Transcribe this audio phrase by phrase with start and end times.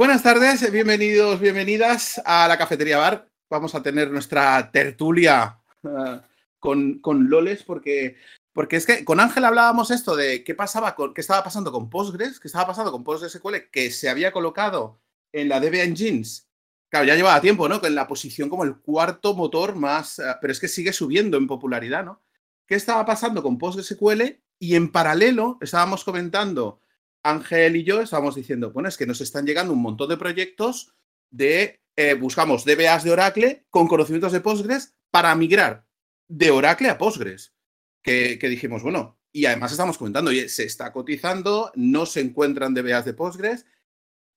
[0.00, 3.28] Buenas tardes, bienvenidos, bienvenidas a la cafetería bar.
[3.50, 6.16] Vamos a tener nuestra tertulia uh,
[6.58, 8.16] con, con, Loles porque,
[8.54, 11.90] porque es que con Ángel hablábamos esto de qué pasaba con, qué estaba pasando con
[11.90, 14.98] Postgres, qué estaba pasando con PostgreSQL, que se había colocado
[15.32, 16.48] en la DB Engines.
[16.88, 17.78] Claro, ya llevaba tiempo, ¿no?
[17.84, 21.46] En la posición como el cuarto motor más, uh, pero es que sigue subiendo en
[21.46, 22.22] popularidad, ¿no?
[22.66, 24.40] ¿Qué estaba pasando con PostgreSQL?
[24.60, 26.80] Y en paralelo estábamos comentando
[27.22, 30.94] Ángel y yo estábamos diciendo, bueno, es que nos están llegando un montón de proyectos
[31.30, 35.86] de, eh, buscamos DBAs de Oracle con conocimientos de Postgres para migrar
[36.28, 37.54] de Oracle a Postgres.
[38.02, 43.04] Que, dijimos, bueno, y además estamos comentando, oye, se está cotizando, no se encuentran DBAs
[43.04, 43.66] de Postgres,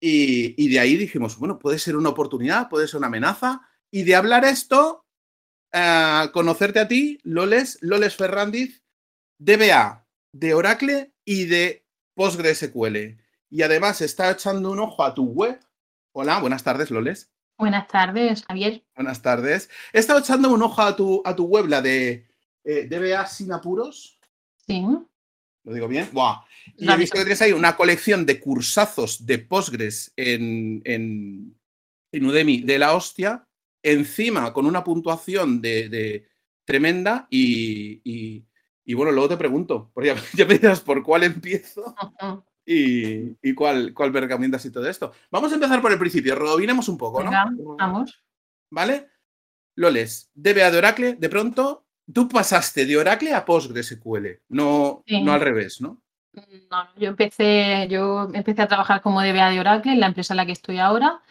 [0.06, 4.16] y, de ahí dijimos, bueno, puede ser una oportunidad, puede ser una amenaza, y de
[4.16, 5.06] hablar esto,
[5.74, 8.84] uh, conocerte a ti, Loles, Loles Ferrandiz,
[9.40, 11.83] DBA de Oracle y de
[12.16, 13.18] PostgreSQL.
[13.50, 15.60] Y además está echando un ojo a tu web.
[16.12, 17.32] Hola, buenas tardes, Loles.
[17.58, 18.84] Buenas tardes, Javier.
[18.96, 19.70] Buenas tardes.
[19.94, 22.28] He estado echando un ojo a tu, a tu web, la de
[22.64, 24.20] eh, DBA sin apuros.
[24.68, 24.84] Sí.
[25.64, 26.10] ¿Lo digo bien?
[26.12, 26.42] ¡Buah!
[26.78, 31.58] Y he visto que tienes ahí una colección de cursazos de Postgres en, en,
[32.12, 33.48] en Udemy de la hostia,
[33.82, 36.28] encima con una puntuación de, de
[36.66, 38.46] tremenda y, y,
[38.86, 41.96] y bueno, luego te pregunto, porque ya, ya me dirás por cuál empiezo
[42.66, 45.12] y, y, cuál, cuál me recomiendas y todo esto.
[45.32, 47.30] Vamos a empezar por el principio, robinemos un poco, ¿no?
[47.30, 47.46] Venga,
[47.78, 48.24] vamos.
[48.70, 49.10] ¿Vale?
[49.76, 55.22] Loles, DBA de Oracle, de pronto, tú pasaste de Oracle a PostgreSQL, no, sí.
[55.22, 56.02] no al revés, ¿no?
[56.34, 60.38] No, yo empecé, yo empecé a trabajar como DBA de Oracle en la empresa en
[60.38, 61.22] la que estoy ahora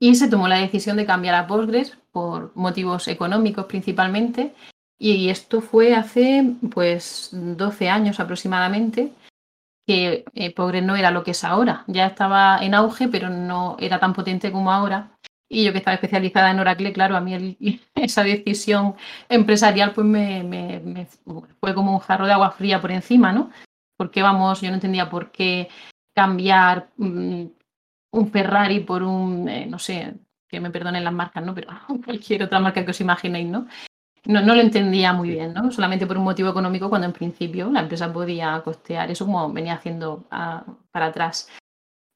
[0.00, 4.54] y se tomó la decisión de cambiar a Postgres por motivos económicos principalmente
[4.98, 9.12] y esto fue hace pues 12 años aproximadamente,
[9.86, 11.84] que eh, Postgres no era lo que es ahora.
[11.86, 15.16] Ya estaba en auge, pero no era tan potente como ahora.
[15.48, 17.56] Y yo que estaba especializada en Oracle, claro, a mí
[17.94, 18.96] esa decisión
[19.28, 21.06] empresarial pues me,
[21.60, 23.50] fue como un jarro de agua fría por encima, ¿no?
[23.96, 25.68] Porque vamos, yo no entendía por qué
[26.14, 27.44] cambiar mm,
[28.12, 30.14] un Ferrari por un, eh, no sé,
[30.48, 31.54] que me perdonen las marcas, ¿no?
[31.54, 31.68] Pero
[32.04, 33.68] cualquier otra marca que os imaginéis, ¿no?
[34.26, 35.70] No, no, lo entendía muy bien, ¿no?
[35.70, 39.74] Solamente por un motivo económico cuando en principio la empresa podía costear eso como venía
[39.74, 41.48] haciendo a, para atrás.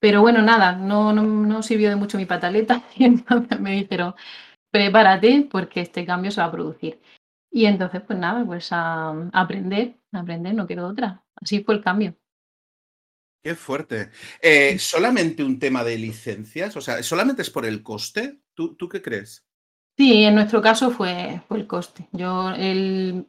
[0.01, 4.15] Pero bueno, nada, no, no, no, sirvió de mucho mi pataleta y entonces me dijeron,
[4.71, 7.01] prepárate porque este cambio se va a producir.
[7.51, 11.23] Y entonces, pues nada, pues a, a aprender, a aprender, no quiero otra.
[11.37, 12.17] Así fue el cambio.
[13.43, 14.11] Qué fuerte.
[14.41, 16.77] Eh, ¿Solamente un tema de licencias?
[16.77, 18.41] O sea, ¿solamente es por el coste?
[18.55, 19.45] ¿Tú, ¿tú qué crees?
[19.97, 22.09] Sí, en nuestro caso fue, fue el coste.
[22.13, 23.29] Yo, el,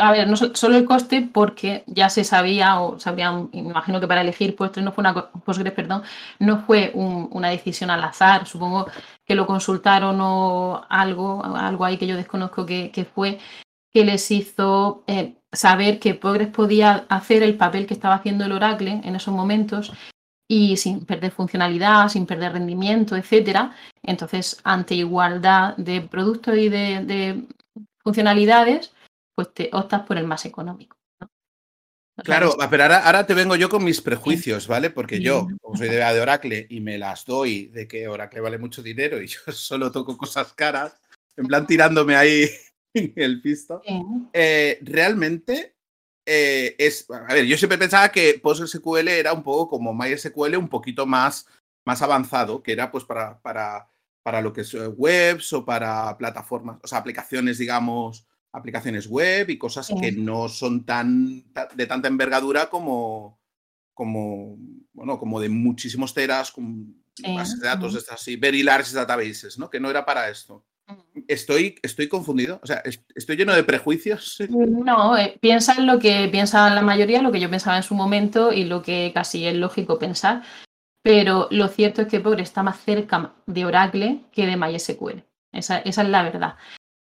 [0.00, 4.06] a ver, no solo el coste porque ya se sabía o sabían, me imagino que
[4.06, 6.02] para elegir Postgres no fue una Postgres, perdón,
[6.38, 8.46] no fue un, una decisión al azar.
[8.46, 8.86] Supongo
[9.24, 13.38] que lo consultaron o algo, algo ahí que yo desconozco que, que fue
[13.92, 18.52] que les hizo eh, saber que Postgres podía hacer el papel que estaba haciendo el
[18.52, 19.92] Oracle en esos momentos
[20.48, 23.74] y sin perder funcionalidad, sin perder rendimiento, etcétera.
[24.02, 27.42] Entonces, ante igualdad de productos y de, de
[27.98, 28.92] funcionalidades,
[29.34, 30.96] pues te optas por el más económico.
[31.20, 31.26] ¿no?
[31.26, 34.68] O sea, claro, pero ahora, ahora, te vengo yo con mis prejuicios.
[34.68, 34.90] ¿vale?
[34.90, 38.58] Porque yo, como soy de, de Oracle y me las doy de que Oracle vale
[38.58, 41.00] mucho dinero y yo solo toco cosas caras,
[41.36, 42.48] en plan tirándome ahí
[42.94, 43.82] el pisto,
[44.32, 45.75] eh, realmente
[46.26, 50.68] eh, es, a ver, yo siempre pensaba que PostgreSQL era un poco como MySQL, un
[50.68, 51.46] poquito más,
[51.84, 53.88] más avanzado, que era pues para, para,
[54.24, 59.48] para lo que es eh, webs o para plataformas, o sea, aplicaciones, digamos, aplicaciones web
[59.50, 59.94] y cosas sí.
[60.00, 61.44] que no son tan
[61.74, 63.38] de tanta envergadura como,
[63.94, 64.58] como,
[64.92, 67.34] bueno, como de muchísimos teras, con sí.
[67.36, 69.70] bases de datos, estas así, very large databases, ¿no?
[69.70, 70.64] Que no era para esto.
[71.28, 72.82] Estoy, estoy confundido, o sea,
[73.14, 74.38] estoy lleno de prejuicios.
[74.48, 77.94] No, eh, piensa en lo que piensa la mayoría, lo que yo pensaba en su
[77.94, 80.42] momento y lo que casi es lógico pensar,
[81.02, 85.24] pero lo cierto es que Pobre está más cerca de Oracle que de MySQL.
[85.52, 86.56] Esa, esa es la verdad.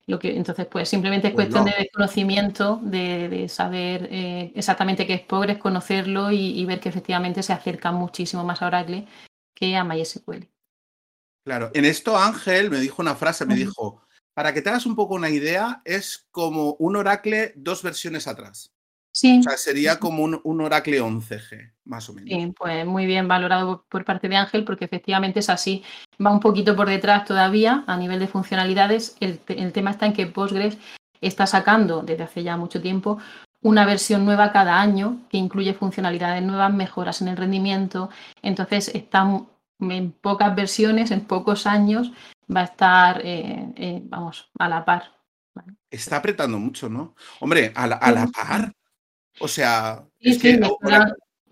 [0.07, 1.83] Lo que, entonces, pues simplemente es cuestión pues no.
[1.83, 6.89] de conocimiento, de, de saber eh, exactamente qué es Postgres, conocerlo y, y, ver que
[6.89, 9.07] efectivamente se acerca muchísimo más a Oracle
[9.55, 10.49] que a MySQL.
[11.45, 14.03] Claro, en esto Ángel me dijo una frase, me dijo,
[14.35, 18.73] para que te hagas un poco una idea, es como un Oracle dos versiones atrás.
[19.13, 19.41] Sí.
[19.41, 22.29] O sea, sería como un, un, Oracle 11G, más o menos.
[22.29, 25.83] Sí, pues muy bien valorado por parte de Ángel, porque efectivamente es así.
[26.25, 29.17] Va un poquito por detrás todavía a nivel de funcionalidades.
[29.19, 30.79] El, el tema está en que Postgres
[31.21, 33.19] está sacando desde hace ya mucho tiempo
[33.63, 38.11] una versión nueva cada año que incluye funcionalidades nuevas, mejoras en el rendimiento.
[38.43, 39.27] Entonces está
[39.81, 42.13] en pocas versiones, en pocos años,
[42.55, 45.13] va a estar, eh, eh, vamos, a la par.
[45.91, 47.15] Está apretando mucho, ¿no?
[47.41, 48.73] Hombre, a la, a la par.
[49.41, 50.61] O sea, es que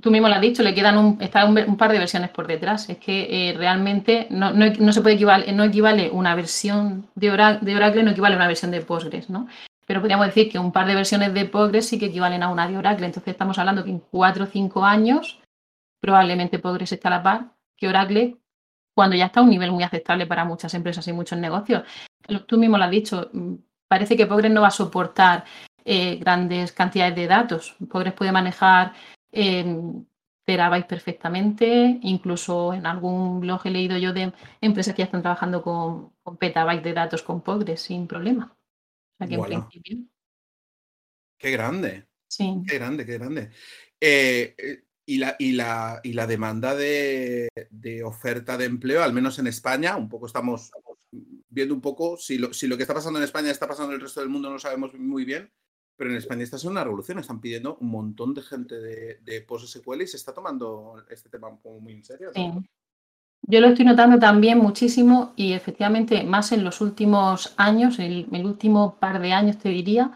[0.01, 2.89] tú mismo lo has dicho, le quedan un, está un, par de versiones por detrás.
[2.89, 7.29] Es que eh, realmente no, no, se puede equivaler, no equivale una versión de,
[7.61, 9.49] de Oracle, no equivale a una versión de Postgres, ¿no?
[9.87, 12.69] Pero podríamos decir que un par de versiones de Postgres sí que equivalen a una
[12.69, 13.07] de Oracle.
[13.07, 15.41] Entonces estamos hablando que en cuatro o cinco años
[16.01, 18.37] probablemente Postgres esté a la par que Oracle
[18.95, 21.85] cuando ya está a un nivel muy aceptable para muchas empresas y muchos negocios.
[22.47, 23.55] Tú mismo lo has dicho, mm,
[23.87, 25.45] parece que Postgres no va a soportar
[25.85, 27.77] eh, grandes cantidades de datos.
[27.89, 28.93] Postgres puede manejar
[29.31, 29.65] eh,
[30.45, 35.63] terabytes perfectamente, incluso en algún blog he leído yo de empresas que ya están trabajando
[35.63, 38.57] con, petabytes de datos con Postgres sin problema.
[41.39, 42.07] Qué grande.
[42.27, 42.63] Sí.
[42.67, 43.51] Qué grande, qué grande.
[44.01, 47.49] Eh, eh, y, la, y, la, y la demanda de,
[48.05, 50.71] oferta de empleo, al menos en España, un poco estamos
[51.49, 53.97] viendo un poco si lo, si lo que está pasando en España está pasando en
[53.97, 55.51] el resto del mundo, no lo sabemos muy bien,
[55.97, 57.19] pero en España está siendo una revolución.
[57.19, 61.49] Están pidiendo un montón de gente de, de PostSQL y se está tomando este tema
[61.63, 62.31] como muy en serio.
[62.35, 62.53] Sí.
[63.43, 68.45] Yo lo estoy notando también muchísimo y efectivamente más en los últimos años, el, el
[68.45, 70.13] último par de años te diría,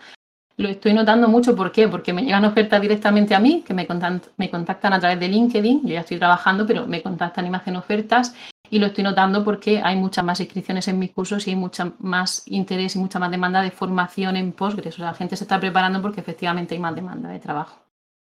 [0.57, 1.55] lo estoy notando mucho.
[1.57, 1.89] ¿Por qué?
[1.89, 5.29] Porque me llegan ofertas directamente a mí, que me contactan, me contactan a través de
[5.29, 5.83] LinkedIn.
[5.83, 8.35] Yo ya estoy trabajando, pero me contactan y me hacen ofertas
[8.73, 11.93] y lo estoy notando porque hay muchas más inscripciones en mis cursos y hay mucha
[11.99, 14.95] más interés y mucha más demanda de formación en Postgres.
[14.95, 17.83] O sea, la gente se está preparando porque efectivamente hay más demanda de trabajo.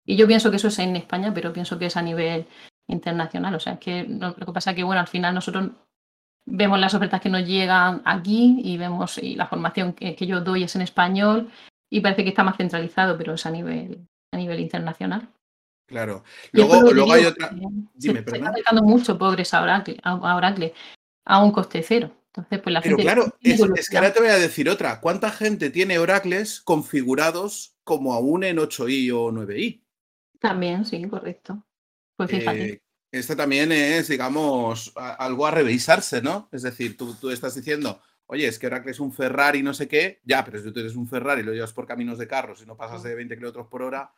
[0.04, 2.46] Y yo pienso que eso es en España, pero pienso que es a nivel
[2.88, 3.54] internacional.
[3.54, 5.70] O sea, que lo que pasa es que, bueno, al final nosotros
[6.46, 10.64] vemos las ofertas que nos llegan aquí y vemos y la formación que, yo doy
[10.64, 11.50] es en español
[11.94, 15.28] y parece que está más centralizado, pero es a nivel, a nivel internacional.
[15.86, 16.24] Claro.
[16.50, 17.50] Luego, luego hay otra.
[17.94, 20.74] Dime, se, está dejando mucho pobres a Oracle, a, Oracle,
[21.24, 22.10] a un coste cero.
[22.26, 25.00] Entonces, pues la Pero gente claro, es, que ahora te voy a decir otra.
[25.00, 29.84] ¿Cuánta gente tiene Oracles configurados como aún en 8i o 9i?
[30.40, 31.64] También, sí, correcto.
[32.16, 32.72] Pues fíjate.
[32.72, 32.82] Eh,
[33.12, 36.48] esto también es, digamos, algo a revisarse, ¿no?
[36.50, 39.88] Es decir, tú, tú estás diciendo, oye, es que Oracle es un Ferrari, no sé
[39.88, 42.62] qué, ya, pero si tú eres un Ferrari y lo llevas por caminos de carros
[42.62, 44.12] y no pasas de 20 kilómetros por hora,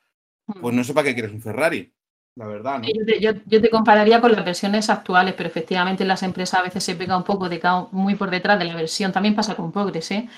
[0.61, 1.93] pues no sé para qué quieres un Ferrari,
[2.37, 2.81] la verdad.
[2.81, 2.88] ¿no?
[3.20, 6.94] Yo, te, compararía con las versiones actuales, pero efectivamente en las empresas a veces se
[6.94, 7.61] pega un poco de
[7.91, 9.12] muy por detrás de la versión.
[9.12, 10.29] También pasa con Progress, ¿eh?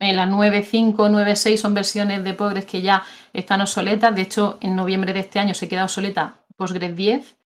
[0.00, 4.14] En la 9.5, 9.6 son versiones de Progress que ya están obsoletas.
[4.14, 7.36] De hecho, en noviembre de este año se queda obsoleta Postgres 10.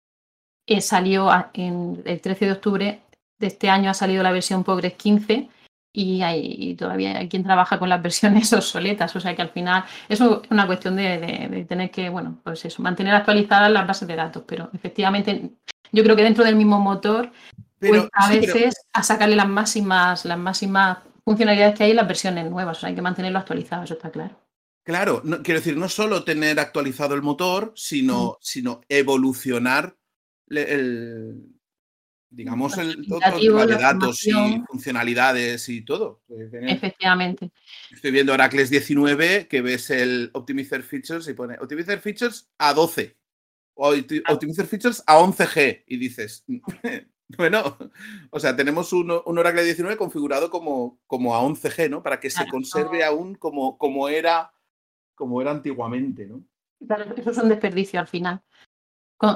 [0.66, 3.00] Eh, salió en el 13 de octubre
[3.42, 5.48] de este año ha salido la versión Postgres 15
[5.92, 9.14] y, hay, todavía hay quien trabaja con las versiones obsoletas.
[9.14, 12.82] O sea que al final eso es una cuestión de, tener que, bueno, pues eso,
[12.82, 14.44] mantener actualizadas las bases de datos.
[14.46, 15.50] Pero efectivamente,
[15.92, 17.30] yo creo que dentro del mismo motor,
[17.78, 22.50] pues a veces a sacarle las máximas, las máximas funcionalidades que hay en las versiones
[22.50, 22.78] nuevas.
[22.78, 24.36] O sea, hay que mantenerlo actualizado, eso está claro.
[24.84, 28.36] Claro, quiero decir, no solo tener actualizado el motor, sino, mm.
[28.40, 29.96] sino evolucionar
[30.48, 31.51] el,
[32.32, 34.32] digamos, el otro de datos y
[34.66, 36.22] funcionalidades y todo.
[36.28, 37.50] Efectivamente.
[37.90, 43.16] Estoy viendo Oracles 19, que ves el Optimizer Features y pone Optimizer Features a 12
[43.74, 44.32] o ah.
[44.32, 46.44] Optimizer Features a 11G y dices,
[47.36, 47.78] bueno,
[48.30, 52.02] o sea, tenemos un, Oracle 19 configurado como, como a 11G, ¿no?
[52.02, 54.52] Para que se conserve aún como, como, era,
[55.14, 56.44] como era antiguamente, ¿no?
[56.86, 58.42] Claro, eso es un desperdicio al final.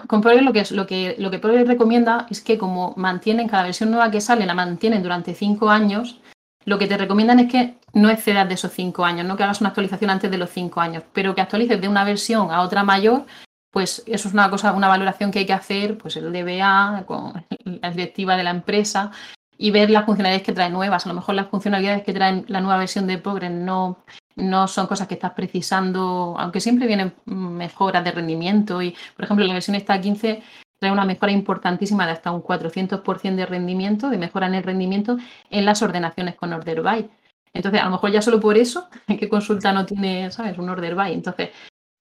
[0.08, 3.46] Con, Progress lo que, es, lo, que, lo que Progress recomienda es que como mantienen
[3.46, 6.20] cada versión nueva que sale, la mantienen durante cinco años,
[6.64, 9.60] lo que te recomiendan es que no excedas de esos cinco años, no que hagas
[9.60, 12.82] una actualización antes de los cinco años, pero que actualices de una versión a otra
[12.82, 13.26] mayor,
[13.70, 17.46] pues eso es una cosa, una valoración que hay que hacer, pues el DBA, con
[17.64, 19.12] la directiva de la empresa,
[19.56, 21.06] y ver las funcionalidades que trae nuevas.
[21.06, 23.98] A lo mejor las funcionalidades que trae la nueva versión de Progress no
[24.36, 29.46] no son cosas que estás precisando, aunque siempre vienen mejoras de rendimiento y, por ejemplo,
[29.46, 30.42] la versión esta 15
[30.78, 35.16] trae una mejora importantísima de hasta un 400% de rendimiento, de mejora en el rendimiento
[35.50, 37.08] en las ordenaciones con order by.
[37.54, 40.94] Entonces, a lo mejor ya solo por eso, ¿qué consulta no tiene, sabes, un order
[40.94, 41.14] by?
[41.14, 41.50] Entonces,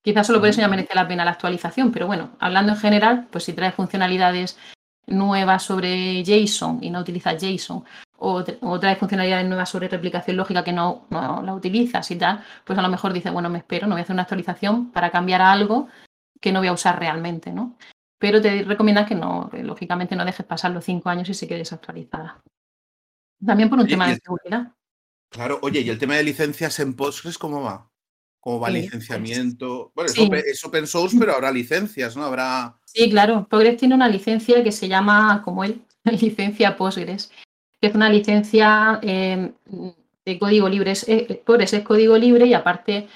[0.03, 3.27] quizás solo por eso ya merece la pena la actualización, pero bueno, hablando en general,
[3.31, 4.57] pues si trae funcionalidades
[5.07, 7.85] nuevas sobre JSON y no utiliza JSON
[8.27, 12.81] o, trae funcionalidades nuevas sobre replicación lógica que no, la utilizas y tal, pues a
[12.81, 15.87] lo mejor dice, bueno, me espero, no voy a hacer una actualización para cambiar algo
[16.41, 17.77] que no voy a usar realmente, ¿no?
[18.17, 21.59] Pero te recomienda que no, lógicamente no dejes pasar los cinco años y se quede
[21.59, 22.41] desactualizada.
[23.45, 24.71] También por un tema de seguridad.
[25.29, 27.91] Claro, oye, ¿y el tema de licencias en Postgres cómo va?
[28.39, 29.91] ¿Cómo va Sí, licenciamiento?
[29.93, 30.25] Bueno, es, sí.
[30.25, 32.23] open, es open source, pero habrá licencias, ¿no?
[32.23, 32.79] Habrá.
[32.85, 33.47] Sí, claro.
[33.47, 37.31] Postgres tiene una licencia que se llama, como él, licencia Postgres,
[37.87, 39.51] es una licencia eh,
[40.25, 40.91] de código libre.
[40.91, 43.07] Es, eh, Postgres es código libre y aparte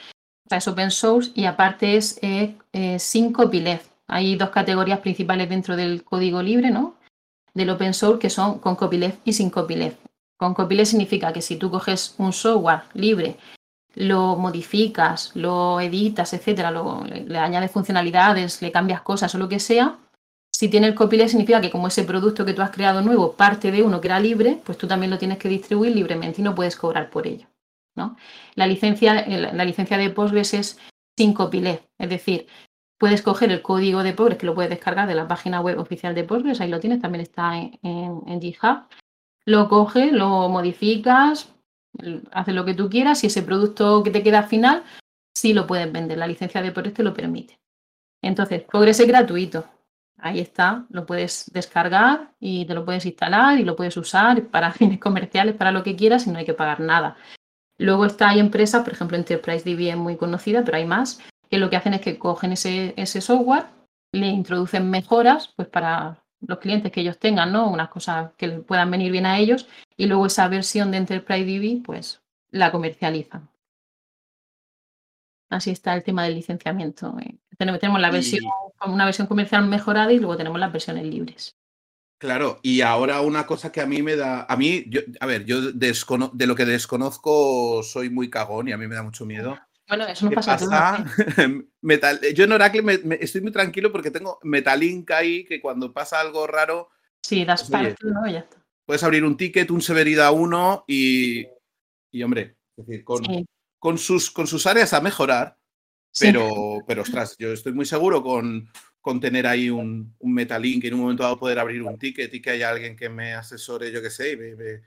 [0.49, 3.87] es open source y aparte es eh, eh, sin copyleft.
[4.07, 6.95] Hay dos categorías principales dentro del código libre, ¿no?
[7.53, 9.97] Del open source que son con copyleft y sin copyleft.
[10.37, 13.37] Con copyleft significa que si tú coges un software libre,
[13.95, 19.97] lo modificas, lo editas, etcétera, le añades funcionalidades, le cambias cosas o lo que sea,
[20.59, 23.71] si tiene el copyleft significa que como ese producto que tú has creado nuevo parte
[23.71, 26.53] de uno que era libre, pues tú también lo tienes que distribuir libremente y no
[26.53, 27.47] puedes cobrar por ello.
[27.95, 28.17] ¿no?
[28.55, 30.77] La, licencia, eh, de Postgres es
[31.17, 32.47] sin copyleft, es decir,
[32.97, 36.13] puedes coger el código de Postgres que lo puedes descargar de la página web oficial
[36.13, 38.83] de Postgres, ahí lo tienes, también está en, en- GitHub,
[39.45, 41.53] lo coges, lo modificas,
[42.33, 44.83] haces lo que tú quieras y ese producto que te queda al final
[45.33, 47.57] sí lo puedes vender, la licencia de Postgres te lo permite.
[48.21, 49.63] Entonces, Postgres es gratuito,
[50.21, 54.71] Ahí está, lo puedes descargar y te lo puedes instalar y lo puedes usar para
[54.73, 57.15] fines comerciales, para lo que quieras y no hay que pagar nada.
[57.77, 61.57] Luego está, hay empresas, por ejemplo, Enterprise DB es muy conocida, pero hay más, que
[61.57, 63.67] lo que hacen es que cogen ese, ese software,
[64.11, 67.69] le introducen mejoras pues para los clientes que ellos tengan, ¿no?
[67.69, 71.83] Unas cosas que puedan venir bien a ellos y luego esa versión de Enterprise DB
[71.83, 72.21] pues
[72.51, 73.49] la comercializan.
[75.49, 77.17] Así está el tema del licenciamiento.
[77.19, 77.37] eh.
[77.57, 78.43] Tenemos, la versión,
[78.87, 81.55] una versión comercial mejorada y luego tenemos las versiones libres.
[82.19, 84.43] Claro, y ahora una cosa que a mí me da.
[84.43, 88.71] A mí, yo, a ver, yo descono- de lo que desconozco soy muy cagón y
[88.73, 89.57] a mí me da mucho miedo.
[89.87, 91.05] Bueno, eso nos ¿Qué pasa, a pasa?
[91.37, 91.63] ¿eh?
[91.81, 95.93] Metal- yo en Oracle me- me- estoy muy tranquilo porque tengo Metalink ahí que cuando
[95.93, 96.89] pasa algo raro
[97.23, 98.27] Sí, das Pues, oye, parte, ¿no?
[98.31, 98.57] Ya está.
[98.85, 101.47] puedes abrir un ticket, un severidad 1 y,
[102.11, 103.45] y hombre, es decir, con, Sí,
[103.79, 105.57] con, sus, con sus áreas a mejorar,
[106.11, 106.25] sí.
[106.27, 108.69] pero, pero ostras, yo estoy muy seguro con,
[109.01, 112.33] con tener ahí un, un Metalink y en un momento dado poder abrir un ticket
[112.33, 114.81] y que haya alguien que me asesore, yo qué sé, y me, me-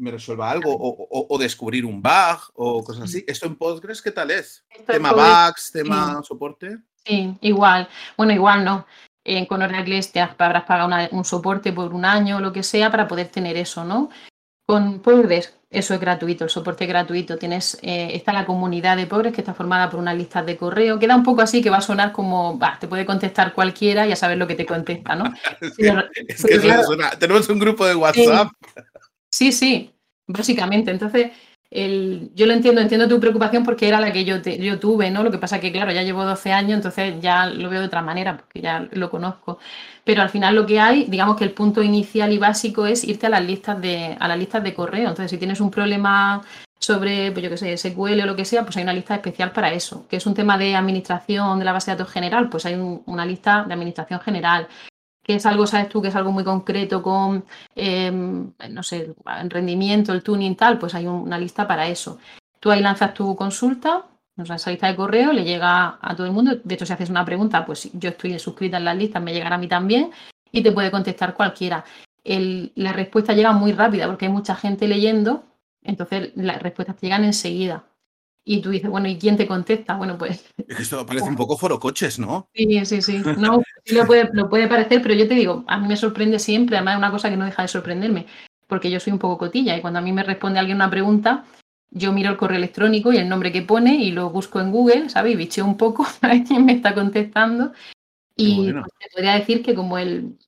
[0.00, 3.24] me resuelva algo o, o- o descubrir un bug o cosas así.
[3.26, 4.64] ¿Esto en Postgres qué tal es?
[4.70, 6.78] Esto ¿Tema bugs, tema soporte?
[7.04, 7.88] Sí, igual.
[8.16, 8.86] Bueno, igual no.
[9.24, 12.62] En con Oracle te habrás pagado una- un soporte por un año o lo que
[12.62, 14.08] sea para poder tener eso, ¿no?
[14.66, 17.36] Con Postgres, eso es gratuito, el soporte es gratuito.
[17.36, 20.98] Tienes, eh, está la comunidad de Postgres que está formada por unas listas de correo.
[20.98, 24.16] Queda un poco así que va a sonar como, te puede contestar cualquiera y a
[24.16, 25.26] saber lo que te contesta, ¿no?
[25.60, 26.82] Es Sí, que, pero- es pero que eso claro.
[26.84, 28.48] suena- Tenemos un grupo de WhatsApp.
[29.30, 29.92] Sí, sí,
[30.26, 30.90] básicamente.
[30.90, 31.32] Entonces,
[31.70, 35.10] el, yo lo entiendo, entiendo tu preocupación porque era la que yo, te- yo tuve,
[35.10, 35.22] ¿no?
[35.22, 38.00] Lo que pasa que, claro, ya llevo 12 años, entonces ya lo veo de otra
[38.02, 39.58] manera, porque ya lo conozco.
[40.04, 43.26] Pero al final lo que hay, digamos que el punto inicial y básico es irte
[43.26, 45.08] a las listas de, a las listas de correo.
[45.08, 46.42] Entonces, si tienes un problema
[46.78, 49.52] sobre, pues yo qué sé, SQL o lo que sea, pues hay una lista especial
[49.52, 50.06] para eso.
[50.08, 53.02] Que es un tema de administración de la base de datos general, pues hay un-
[53.06, 54.68] una lista de administración general.
[55.28, 57.44] Que es algo, sabes tú, que es algo muy concreto con
[57.76, 62.18] eh, no sé, en rendimiento, el tuning tal, pues hay un- una lista para eso.
[62.58, 64.06] Tú ahí lanzas tu consulta,
[64.38, 66.52] esa lista de correo le llega a todo el mundo.
[66.64, 69.56] De hecho, si haces una pregunta, pues yo estoy suscrita en las listas, me llegará
[69.56, 70.10] a mí también
[70.50, 71.84] y te puede contestar cualquiera.
[72.24, 75.44] El- la respuesta llega muy rápida porque hay mucha gente leyendo,
[75.82, 77.84] entonces las respuestas te llegan enseguida.
[78.50, 79.94] Y tú dices, bueno, ¿y quién te contesta?
[79.94, 82.48] Bueno, pues Esto parece un poco foro coches, ¿no?
[82.54, 83.22] Sí, sí, sí.
[83.36, 86.38] No, sí lo puede, lo puede parecer, pero yo te digo, a mí me sorprende
[86.38, 88.24] siempre, además es una cosa que no deja de sorprenderme,
[88.66, 91.44] porque yo soy un poco cotilla y cuando a mí me responde alguien una pregunta,
[91.90, 95.10] yo miro el correo electrónico y el nombre que pone y lo busco en Google,
[95.10, 95.34] ¿sabes?
[95.34, 97.72] Y bicheo un poco a ver quién me está contestando.
[98.34, 98.80] Y bueno.
[98.80, 100.38] pues, te podría decir que como el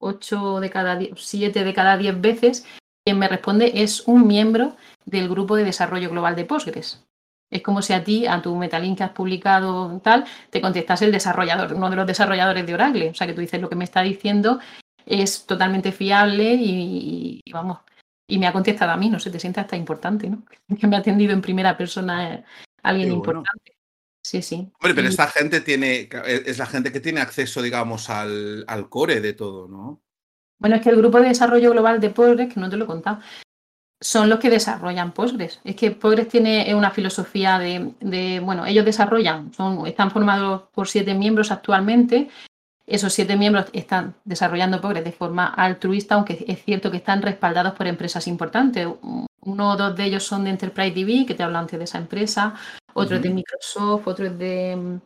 [0.00, 2.66] 8 de cada 10, 7 de cada 10 veces,
[3.06, 4.76] quien me responde es un miembro
[5.06, 7.07] del grupo de desarrollo global de Postgres.
[7.50, 11.12] Es como si a ti, a tu Metalink que has publicado tal, te contestase el
[11.12, 13.08] desarrollador, uno de los desarrolladores de Oracle.
[13.10, 14.58] O sea, que tú dices lo que me está diciendo
[15.06, 17.78] es totalmente fiable y, y vamos,
[18.28, 20.44] y me ha contestado a mí, no sé, te sientes hasta importante, ¿no?
[20.78, 22.44] Que me ha atendido en primera persona eh,
[22.82, 23.40] alguien bueno.
[23.40, 23.72] importante.
[24.22, 24.70] Sí, sí.
[24.80, 29.20] Hombre, pero esta gente tiene, es la gente que tiene acceso, digamos, al, al core
[29.20, 30.02] de todo, ¿no?
[30.58, 32.88] Bueno, es que el grupo de desarrollo global de Postgres, que no te lo he
[32.88, 33.20] contado,
[34.00, 35.60] son los que desarrollan Postgres.
[35.64, 40.88] Es que Postgres tiene una filosofía de, de, bueno, ellos desarrollan, son, están formados por
[40.88, 42.28] siete miembros actualmente.
[42.86, 47.74] Esos siete miembros están desarrollando Postgres de forma altruista, aunque es cierto que están respaldados
[47.74, 48.86] por empresas importantes.
[49.40, 51.98] Uno o dos de ellos son de Enterprise DB, que te hablo antes de esa
[51.98, 52.54] empresa.
[52.94, 53.30] Otro es de.
[53.30, 55.00] Microsoft, otro es de,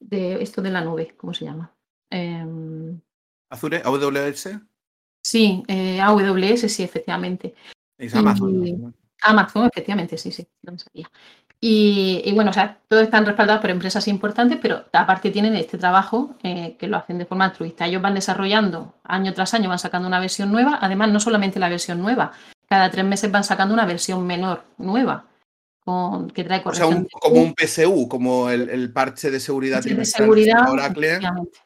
[0.00, 1.72] de esto de la nube, ¿cómo se llama?
[2.10, 3.00] Em,
[3.50, 4.60] Azure, AWS,
[5.26, 7.56] Sí, eh, AWS, sí, efectivamente.
[7.98, 8.66] Es Amazon.
[8.66, 8.76] Y-
[9.66, 11.10] efectivamente, sí, sí, no me sabía.
[11.58, 16.36] Y, bueno, o sea, todos están respaldados por empresas importantes, pero aparte tienen este trabajo
[16.42, 17.86] eh, que lo hacen de forma altruista.
[17.86, 20.78] Ellos van desarrollando año tras año, van sacando una versión nueva.
[20.80, 22.32] Además, no solamente la versión nueva,
[22.68, 25.24] cada tres meses van sacando una versión menor, nueva,
[25.80, 26.90] con, que trae corrección.
[26.90, 29.82] O sea, como un PSU, como el, parche de seguridad.
[29.82, 30.66] de seguridad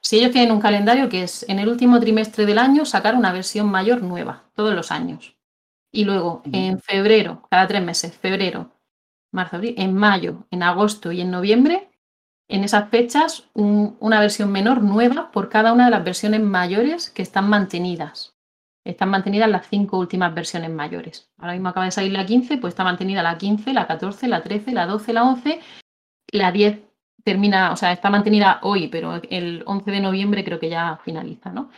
[0.00, 3.32] Si ellos tienen un calendario que es en el último trimestre del año sacar una
[3.32, 5.37] versión mayor nueva, todos los años.
[5.92, 8.70] Y luego, en febrero, cada tres meses, febrero,
[9.32, 11.90] marzo, abril, en mayo, en agosto y en noviembre,
[12.49, 17.23] en esas fechas, una versión menor nueva por cada una de las versiones mayores que
[17.23, 18.37] están mantenidas.
[18.85, 21.30] Están mantenidas las cinco últimas versiones mayores.
[21.38, 24.42] Ahora mismo acaba de salir la 15, pues está mantenida la 15, la 14, la
[24.42, 25.61] 13, la 12, la 11,
[26.32, 26.80] la 10
[27.23, 31.50] termina, o sea, está mantenida hoy, pero el 11 de noviembre creo que ya finaliza,
[31.52, 31.70] ¿no?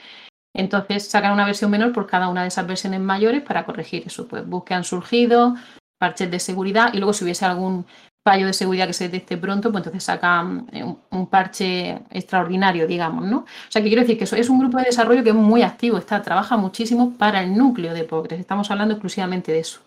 [0.54, 4.28] Entonces sacan una versión menor por cada una de esas versiones mayores para corregir eso.
[4.28, 5.54] Pues han surgido,
[5.98, 7.86] parches de seguridad y luego si hubiese algún
[8.24, 13.24] fallo de seguridad que se detecte pronto, pues entonces sacan eh, un, parche extraordinario, digamos,
[13.24, 13.38] ¿no?
[13.38, 15.62] O sea, que quiero decir que eso es un grupo de desarrollo que es muy
[15.62, 19.80] activo, está, trabaja muchísimo para el núcleo de Postgres, estamos hablando exclusivamente de eso,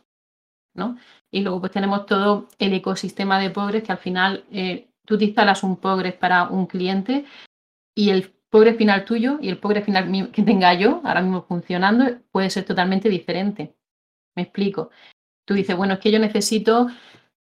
[0.73, 0.97] ¿no?
[1.31, 5.25] Y luego pues tenemos todo el ecosistema de Postgres que al final eh, tú te
[5.25, 7.25] instalas un Postgres para un cliente
[7.95, 12.05] y el Postgres final tuyo y el Postgres final que tenga yo, ahora mismo funcionando,
[12.31, 13.75] puede ser totalmente diferente.
[14.33, 14.91] Me explico
[15.45, 16.87] tú dices, bueno, es que yo necesito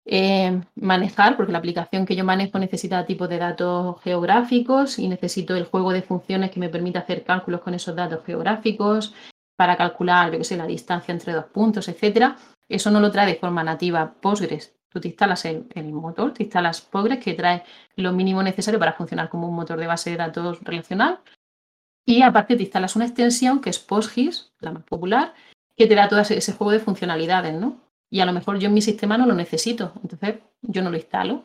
[0.05, 5.57] eh, manejar, porque la aplicación que yo manejo necesita tipos de datos geográficos y necesito
[5.57, 9.15] el juego de funciones que me permita hacer cálculos con esos datos geográficos
[9.57, 12.37] para calcular, yo qué sé, la distancia entre dos puntos, etcétera.
[12.69, 14.76] Eso no lo trae de forma nativa Postgres.
[14.97, 17.65] Tú te instalas el, el, motor, te instalas Postgres que trae
[17.97, 21.21] lo mínimo necesario para funcionar como un motor de base de datos relacional.
[22.07, 25.35] Y aparte te instalas una extensión que es PostGIS, la más popular,
[25.77, 27.87] que te da todo ese juego de funcionalidades, ¿no?
[28.11, 30.97] y a lo mejor yo en mi sistema no lo necesito, entonces yo no lo
[30.97, 31.45] instalo.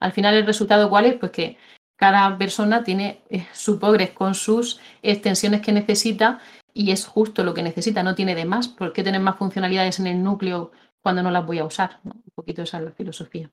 [0.00, 1.58] Al final el resultado cuál es, pues que
[1.96, 6.40] cada persona tiene eh, su Postgres con sus extensiones que necesita
[6.72, 8.68] y es justo lo que necesita, no tiene de más.
[8.68, 10.70] ¿Por qué tener más funcionalidades en el núcleo
[11.08, 12.00] cuando no las voy a usar?
[12.04, 13.50] Un poquito esa es la filosofía.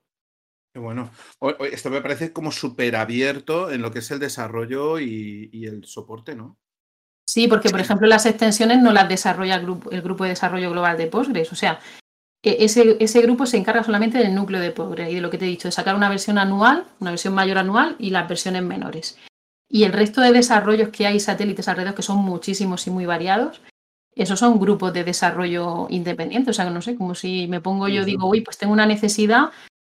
[0.75, 1.09] Bueno,
[1.71, 6.35] esto me parece como súper abierto en lo que es el desarrollo y, el soporte,
[6.35, 6.57] ¿no?
[7.25, 10.69] Sí, porque por ejemplo las extensiones no las desarrolla el grupo, el grupo de desarrollo
[10.69, 11.53] global de Postgres.
[11.53, 11.79] O sea,
[12.43, 15.45] ese, ese, grupo se encarga solamente del núcleo de Postgres y de lo que te
[15.45, 19.17] he dicho, de sacar una versión anual, una versión mayor anual y las versiones menores.
[19.69, 23.61] Y el resto de desarrollos que hay satélites alrededor, que son muchísimos y muy variados,
[24.15, 26.49] esos son grupos de desarrollo independientes.
[26.49, 29.51] O sea, no sé, como si me pongo yo, digo, uy, pues tengo una necesidad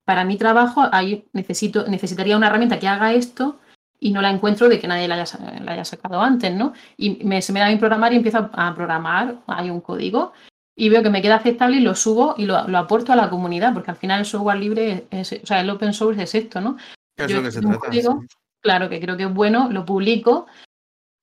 [0.05, 3.59] para mi trabajo, ahí necesito, necesitaría una herramienta que haga esto
[3.98, 6.72] y no la encuentro de que nadie la haya, la haya sacado antes, ¿no?
[6.96, 10.33] Y me, se me da mi programar y empiezo a programar, hay un código
[10.76, 13.72] y veo que me queda aceptable y lo subo y lo, aporto a la comunidad,
[13.72, 16.76] porque al final el software libre, es, o sea, el open source es esto, ¿no?
[17.16, 17.88] Es lo que se trata.
[18.61, 20.46] Claro, que creo que es bueno, lo publico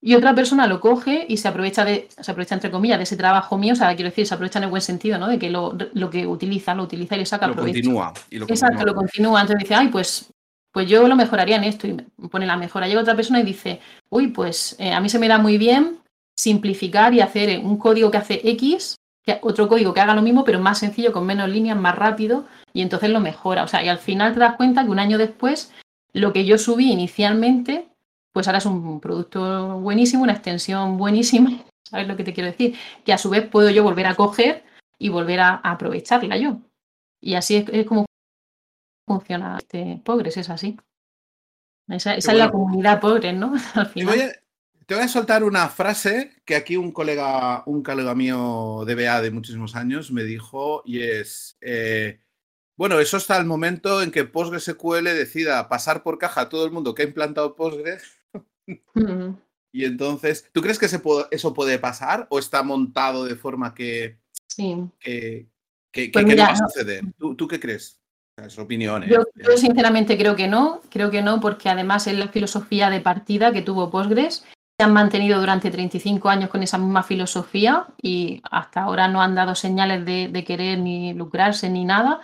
[0.06, 3.16] y otra persona lo coge y se aprovecha de, se aprovecha entre comillas de ese
[3.16, 5.30] trabajo mío, o sea, quiero decir, se aprovecha en el buen sentido, ¿no?
[5.30, 8.46] De que lo, lo que utiliza, lo utiliza y le saca lo Continúa, y lo
[8.46, 9.40] Exacto, lo continúa.
[9.40, 10.30] Entonces dice, ay, pues,
[10.74, 11.94] pues yo lo mejoraría en esto y
[12.28, 12.88] pone la mejora.
[12.88, 16.00] Llega otra persona y dice, uy, pues eh, a mí se me da muy bien
[16.36, 18.98] simplificar y hacer un código que hace X
[19.42, 22.82] otro código que haga lo mismo, pero más sencillo, con menos líneas, más rápido, y
[22.82, 23.64] entonces lo mejora.
[23.64, 25.72] O sea, y al final te das cuenta que un año después,
[26.12, 27.88] lo que yo subí inicialmente,
[28.34, 32.76] pues ahora es un producto buenísimo, una extensión buenísima, ¿sabes lo que te quiero decir?
[33.06, 34.66] Que a su vez puedo yo volver a coger
[34.98, 36.60] y volver a, aprovecharla yo.
[37.22, 38.06] Y así es, como
[39.08, 40.78] funciona este Progress, es así.
[41.88, 43.54] Esa, es la comunidad Progress, ¿no?
[43.76, 44.36] Al final.
[44.86, 49.22] Te voy a soltar una frase que aquí un colega, un colega mío de BA
[49.22, 52.20] de muchísimos años me dijo y es, eh,
[52.76, 56.72] bueno, eso está el momento en que PostgreSQL decida pasar por caja a todo el
[56.72, 58.23] mundo que ha implantado Postgres.
[59.72, 64.76] Y entonces, ¿tú crees que eso puede pasar o está montado de forma que, sí.
[65.00, 65.48] que,
[66.12, 67.04] pues no va a suceder?
[67.18, 68.00] ¿Tú, qué crees?
[68.38, 69.04] Es opinión.
[69.04, 73.00] Yo, yo, sinceramente creo que no, creo que no, porque además es la filosofía de
[73.00, 74.44] partida que tuvo Postgres
[74.78, 79.36] se han mantenido durante 35 años con esa misma filosofía y hasta ahora no han
[79.36, 82.22] dado señales de, querer ni lucrarse ni nada.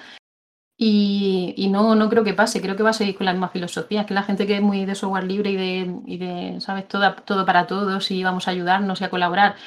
[0.81, 4.01] Y, no, no creo que pase, creo que va a seguir con la misma filosofía.
[4.01, 6.87] Es que la gente que es muy de software libre y de, y de ¿sabes?
[6.87, 9.57] Todo, todo para todos y vamos a ayudarnos y a colaborar,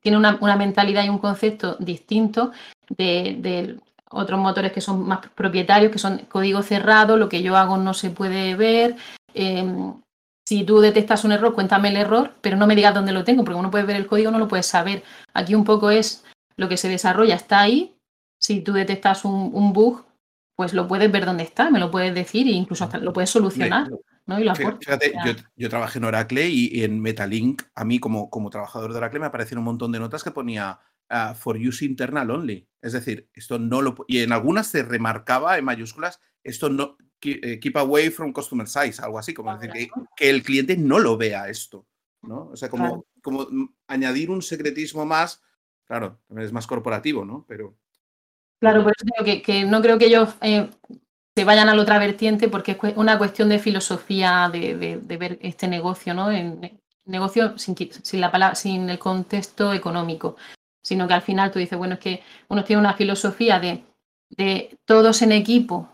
[0.00, 2.52] tiene una, mentalidad y un concepto distinto
[2.88, 3.78] de,
[4.12, 7.94] otros motores que son más propietarios, que son código cerrado, lo que yo hago no
[7.94, 8.96] se puede ver.
[9.34, 9.94] Em,
[10.44, 13.44] si tú detectas un error, cuéntame el error, pero no me digas dónde lo tengo,
[13.44, 15.04] porque uno puede ver el código, no lo puedes saber.
[15.32, 16.24] Aquí un poco es
[16.56, 17.94] lo que se desarrolla, está ahí.
[18.40, 20.04] Si tú detectas un, bug,
[20.60, 23.30] pues lo puedes ver dónde está, me lo puedes decir e incluso hasta lo puedes
[23.30, 23.88] solucionar.
[24.26, 24.38] ¿no?
[24.38, 25.14] Y lo fíjate,
[25.56, 29.24] yo, trabajé en Oracle y, en Metalink, a mí como, como trabajador de Oracle me
[29.24, 32.68] aparecieron un montón de notas que ponía uh, for use internal only.
[32.82, 33.96] Es decir, esto no lo...
[34.06, 36.98] Y en algunas se remarcaba en mayúsculas, esto no...
[37.22, 40.98] Eh, keep away from customer size, algo así, como decir, que, que, el cliente no
[40.98, 41.86] lo vea esto.
[42.20, 42.50] ¿no?
[42.52, 43.48] O sea, como, como
[43.88, 45.40] añadir un secretismo más,
[45.86, 47.46] claro, es más corporativo, ¿no?
[47.48, 47.78] Pero...
[48.60, 50.68] Claro, por eso digo que, no creo que ellos eh,
[51.34, 55.66] se vayan a la otra vertiente porque es una cuestión de filosofía de, ver este
[55.66, 56.30] negocio, ¿no?
[56.30, 60.36] En, negocio sin, sin, la palabra, sin el contexto económico,
[60.82, 63.82] sino que al final tú dices, bueno, es que uno tiene una filosofía de,
[64.84, 65.88] todos en equipo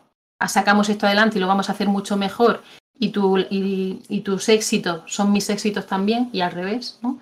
[0.46, 2.62] sacamos esto adelante y lo vamos a hacer mucho mejor
[2.98, 7.20] y, tu, y, tus éxitos son mis éxitos también y al revés, ¿no?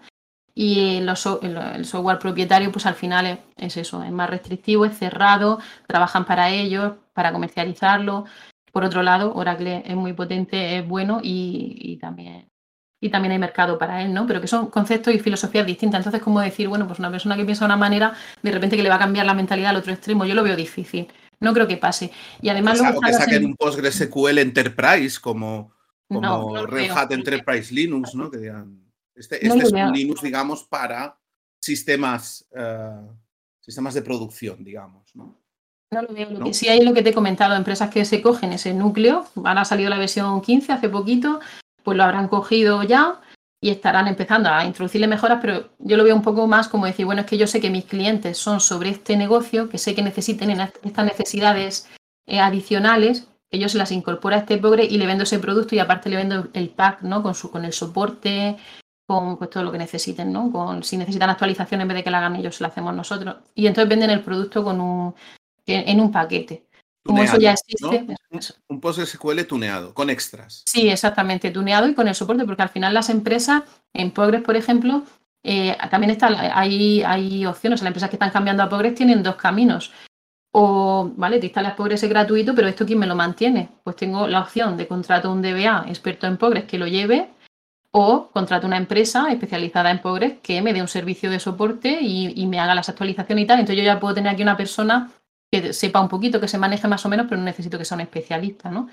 [0.55, 6.25] Y el, software propietario, pues al final es, eso, es más restrictivo, es cerrado, trabajan
[6.25, 8.25] para ellos, para comercializarlo.
[8.71, 12.49] Por otro lado, Oracle es muy potente, es bueno y, también
[13.01, 14.27] y también hay mercado para él, ¿no?
[14.27, 15.99] Pero que son conceptos y filosofías distintas.
[15.99, 18.83] Entonces, como decir, bueno, pues una persona que piensa de una manera, de repente que
[18.83, 21.09] le va a cambiar la mentalidad al otro extremo, yo lo veo difícil.
[21.41, 22.11] No creo que pase.
[22.41, 25.73] Y además luego que saquen un PostgreSQL Enterprise como,
[26.09, 28.31] como Red Hat Enterprise Linux, ¿no?
[28.31, 28.84] Que digan,
[29.15, 31.19] este, este es un Linux, digamos, para
[31.61, 33.01] sistemas, eh,
[33.61, 35.41] sistemas de producción, digamos, ¿no?
[35.91, 36.31] No lo veo.
[36.31, 39.27] Lo que sí hay lo que te he comentado, empresas que se cogen ese núcleo,
[39.35, 41.41] van a salido la versión 15 hace poquito,
[41.83, 43.21] pues lo habrán cogido ya
[43.61, 47.07] y estarán empezando a introducirle mejoras, pero yo lo veo un poco más como decir,
[47.07, 50.03] bueno, es que yo sé que mis clientes son sobre este negocio, que sé que
[50.03, 51.89] necesiten estas necesidades
[52.27, 55.75] eh, adicionales, que yo se las incorporo a este progre y le vendo ese producto
[55.75, 57.23] y aparte le vendo el pack, ¿no?
[57.23, 58.59] Con, su, con el soporte,
[59.07, 60.51] con pues, todo lo que necesiten, ¿no?
[60.51, 63.37] Con, si necesitan actualización en vez de que la hagan ellos, la hacemos nosotros.
[63.55, 65.15] Y entonces venden el producto con un,
[65.67, 66.67] en un paquete.
[67.05, 68.07] Como eso ya existe.
[68.69, 70.63] Un PostgreSQL tuneado, con extras.
[70.67, 73.63] Sí, exactamente, tuneado y con el soporte, porque al final las empresas,
[73.93, 75.03] en Progress, por ejemplo,
[75.43, 77.83] eh, también está, hay, hay opciones.
[77.83, 79.93] Las empresas que están cambiando a Progress tienen dos caminos.
[80.53, 83.69] O, vale, te instalas Progress es gratuito, pero ¿esto quién me lo mantiene?
[83.83, 87.29] Pues tengo la opción de contrato un DBA experto en Progress que lo lleve,
[87.97, 92.45] o contrato una empresa especializada en Progress que me dé un servicio de soporte y,
[92.47, 93.61] me haga las actualizaciones y tal.
[93.61, 95.13] Entonces yo ya puedo tener aquí una persona
[95.49, 97.95] que sepa un poquito, que se maneje más o menos, pero no necesito que sea
[97.95, 98.89] un especialista, ¿no?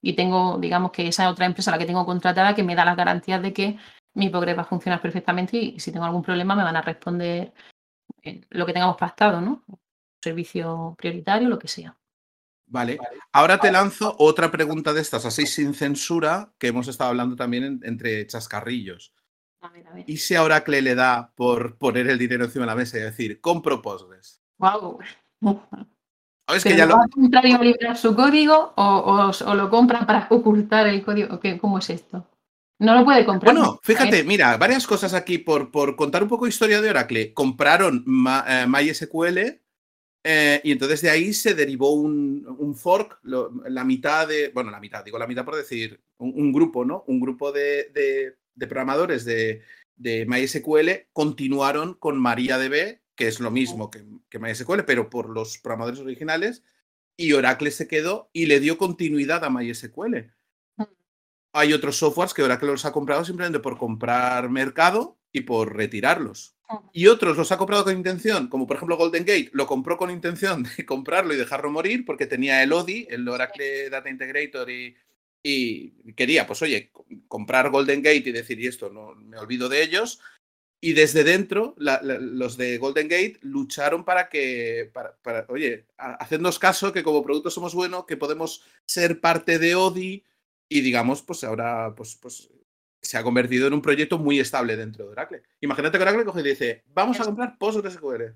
[0.00, 2.96] Y tengo, digamos que esa otra empresa, la que tengo contratada, que me da las
[2.96, 3.76] garantías de que
[4.14, 7.52] mi Progress va a funcionar perfectamente y si tengo algún problema me van a responder
[8.50, 9.64] lo que tengamos pactado, ¿no?
[10.22, 11.96] Servicio prioritario, lo que sea.
[12.74, 12.98] Vale.
[13.32, 17.80] Ahora te lanzo otra pregunta de estas, así sin censura, que hemos estado hablando también
[17.84, 19.14] entre chascarrillos.
[19.60, 20.04] A ver, a ver.
[20.08, 23.02] ¿Y si a Oracle le da por poner el dinero encima de la mesa y
[23.02, 24.42] decir, compro Postgres?
[24.58, 24.98] Wow.
[26.48, 26.96] Es que ya lo...
[26.96, 31.40] ¿Va a comprar y liberar su código o, lo compran para ocultar el código?
[31.60, 32.28] ¿Cómo es esto?
[32.80, 33.54] No lo puede comprar.
[33.54, 37.32] Bueno, fíjate, mira, varias cosas aquí por, por contar un poco historia de Oracle.
[37.32, 38.04] Compraron
[38.48, 39.63] eh, MySQL
[40.24, 45.04] eh, y entonces de ahí se derivó un, fork, la mitad de, bueno, la mitad,
[45.04, 47.04] digo la mitad por decir, un, grupo, ¿no?
[47.06, 49.62] Un grupo de, programadores de,
[49.96, 55.58] de, MySQL continuaron con MariaDB que es lo mismo que, que MySQL, pero por los
[55.58, 56.62] programadores originales,
[57.16, 60.32] y Oracle se quedó y le dio continuidad a MySQL.
[60.76, 60.82] Mm.
[61.52, 66.53] Hay otros softwares que Oracle los ha comprado simplemente por comprar mercado y por retirarlos.
[66.92, 70.10] Y otros los ha comprado con intención, como por ejemplo Golden Gate, lo compró con
[70.10, 74.96] intención de comprarlo y dejarlo morir porque tenía el ODI, el Oracle Data Integrator, y,
[75.42, 76.90] y quería, pues oye,
[77.28, 80.20] comprar Golden Gate y decir, y esto no me olvido de ellos,
[80.84, 87.02] y desde dentro, los de Golden Gate lucharon para que, para, oye, hacernos caso que
[87.02, 90.22] como producto somos buenos, que podemos ser parte de ODI
[90.68, 92.50] y digamos, pues ahora pues, pues,
[93.04, 95.42] se ha convertido en un proyecto muy estable dentro de Oracle.
[95.60, 98.34] Imagínate que Oracle coge y dice, vamos a comprar PostgreSQL.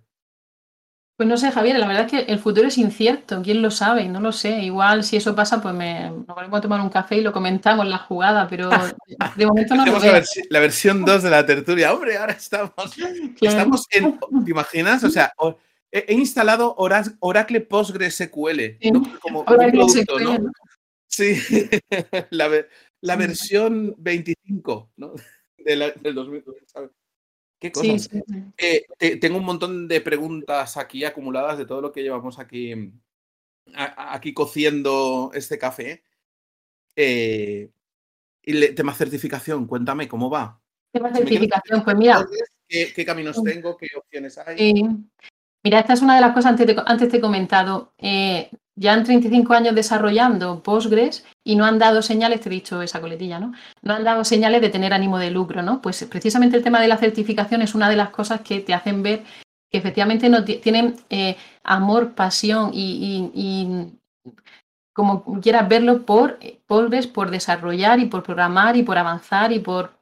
[1.16, 4.08] Pues no sé, Javier, la verdad es que el futuro es incierto, quién lo sabe,
[4.08, 4.60] no lo sé.
[4.60, 7.88] Igual si eso pasa, pues me nos vamos a tomar un café y lo comentamos
[7.88, 8.70] la jugada, pero
[9.34, 10.22] de momento no lo veo.
[10.48, 12.72] La, versión 2 de la tertulia, hombre, ahora estamos,
[13.40, 15.02] estamos en, ¿te imaginas?
[15.02, 15.32] O sea,
[15.90, 18.78] he, instalado Oracle PostgreSQL
[19.20, 20.52] como, un producto, ¿no?
[21.08, 21.42] Sí,
[22.30, 22.48] la,
[23.02, 25.12] versión 25 ¿no?
[25.58, 26.90] de la, del 2012, ¿sabes?
[27.58, 28.08] ¿Qué cosas?
[28.56, 32.72] Eh, tengo un montón de preguntas aquí acumuladas de todo lo que llevamos aquí,
[33.74, 36.04] aquí cociendo este café.
[36.94, 37.68] Eh,
[38.42, 40.60] y tema certificación, cuéntame, ¿cómo va?
[40.92, 42.24] Tema certificación, pues mira.
[42.68, 43.76] ¿Qué, caminos tengo?
[43.76, 44.84] ¿Qué opciones hay?
[45.64, 47.92] mira, esta es una de las cosas, antes te, antes te he comentado.
[48.80, 53.00] Eh, han 35 años desarrollando Postgres y no han dado señales, te he dicho esa
[53.00, 53.52] coletilla, ¿no?
[53.82, 55.80] No han dado señales de tener ánimo de lucro, ¿no?
[55.82, 59.02] Pues precisamente el tema de la certificación es una de las cosas que te hacen
[59.02, 59.24] ver
[59.70, 63.92] que efectivamente no tienen eh, amor, pasión y,
[64.94, 69.92] como quieras verlo por Postgres, por desarrollar y por programar y por avanzar y por,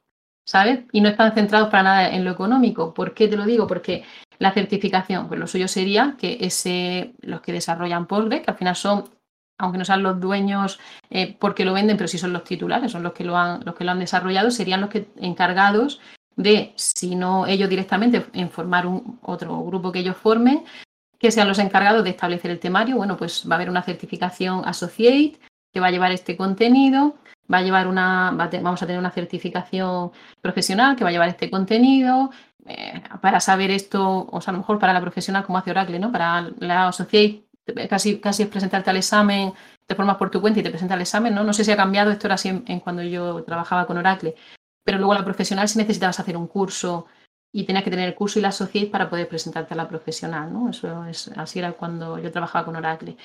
[0.45, 0.85] ¿sabes?
[0.91, 2.93] Y no están centrados para nada en lo económico.
[2.93, 3.67] ¿Por qué te lo digo?
[3.67, 4.05] Porque
[4.39, 8.75] la certificación, pues lo suyo sería que ese, los que desarrollan Postgres, que al final
[8.75, 9.09] son,
[9.57, 13.03] aunque no sean los dueños eh, porque lo venden, pero sí son los titulares, son
[13.03, 15.99] los que lo han, los que lo han desarrollado, serían los que encargados
[16.35, 20.63] de, si no ellos directamente, en formar un, otro grupo que ellos formen,
[21.19, 22.95] que sean los encargados de establecer el temario.
[22.95, 25.39] Bueno, pues va a haber una certificación Associate
[25.73, 27.15] que va a llevar este contenido,
[27.51, 31.49] va a llevar una, vamos a tener una certificación profesional que va a llevar este
[31.49, 32.31] contenido,
[32.67, 35.99] eh, para saber esto, o sea, a lo mejor para la profesional como hace Oracle,
[35.99, 36.11] ¿no?
[36.11, 37.47] Para la Associate
[37.89, 39.53] casi, casi es presentarte al examen,
[39.85, 41.43] te formas por tu cuenta y te presenta al examen, ¿no?
[41.43, 44.35] No sé si ha cambiado, esto era así en, cuando yo trabajaba con Oracle,
[44.83, 47.07] pero luego la profesional si necesitabas hacer un curso
[47.51, 50.51] y tenías que tener el curso y la Associate para poder presentarte a la profesional,
[50.51, 50.69] ¿no?
[50.69, 53.17] Eso es, así era cuando yo trabajaba con Oracle.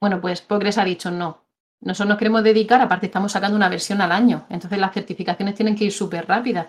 [0.00, 1.44] Bueno, pues Progress ha dicho no.
[1.82, 5.76] Nosotros nos queremos dedicar, aparte estamos sacando una versión al año, entonces las certificaciones tienen
[5.76, 6.66] que ir súper rápidas.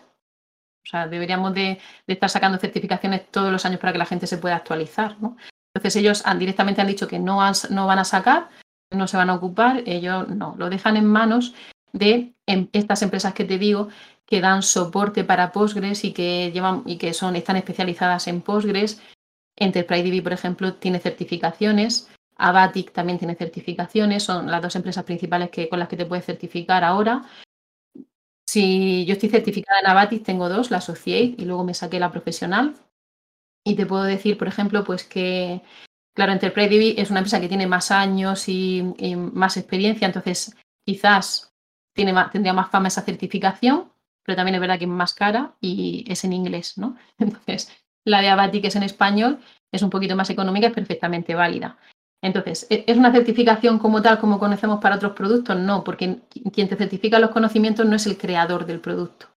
[0.83, 4.37] O sea, deberíamos de, estar sacando certificaciones todos los años para que la gente se
[4.37, 5.37] pueda actualizar, ¿no?
[5.73, 7.39] Entonces ellos han, directamente han dicho que no,
[7.69, 8.49] no van a sacar,
[8.91, 11.53] no se van a ocupar, ellos no, lo dejan en manos
[11.93, 13.89] de em, estas empresas que te digo
[14.25, 19.01] que dan soporte para Postgres y que llevan y que son, están especializadas en Postgres.
[19.57, 22.09] Enterprise DB, por ejemplo, tiene certificaciones.
[22.37, 26.25] Avatic también tiene certificaciones, son las dos empresas principales que, con las que te puedes
[26.25, 27.23] certificar ahora.
[28.51, 32.11] Si yo estoy certificada en Avatic, tengo dos, la Associate y luego me saqué la
[32.11, 32.75] profesional.
[33.63, 35.61] Y te puedo decir, por ejemplo, pues que,
[36.13, 40.53] claro, Enterprise es una empresa que tiene más años y, más experiencia, entonces
[40.85, 41.53] quizás
[41.95, 43.89] tiene tendría más fama esa certificación,
[44.21, 46.97] pero también es verdad que es más cara y es en inglés, ¿no?
[47.19, 47.71] Entonces,
[48.03, 49.39] la de Avatic, que es en español,
[49.71, 51.77] es un poquito más económica, es perfectamente válida.
[52.21, 55.57] Entonces, ¿e-, ¿es una certificación como tal, como conocemos para otros productos?
[55.57, 56.19] No, porque
[56.53, 59.27] quien te certifica los conocimientos no es el creador del producto.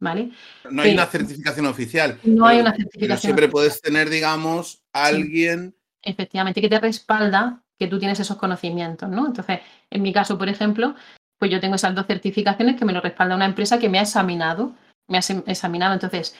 [0.00, 0.32] ¿Vale?
[0.70, 2.18] No hay una certificación oficial.
[2.24, 3.20] No hay una certificación.
[3.20, 5.74] siempre puedes tener, digamos, alguien.
[6.02, 9.26] Efectivamente, que te respalda que tú tienes esos conocimientos, ¿no?
[9.26, 9.60] Entonces,
[9.90, 10.94] en mi caso, por ejemplo,
[11.38, 14.02] pues yo tengo esas dos certificaciones que me lo respalda una empresa que me ha
[14.02, 14.74] examinado,
[15.08, 15.94] me ha examinado.
[15.94, 16.36] Entonces,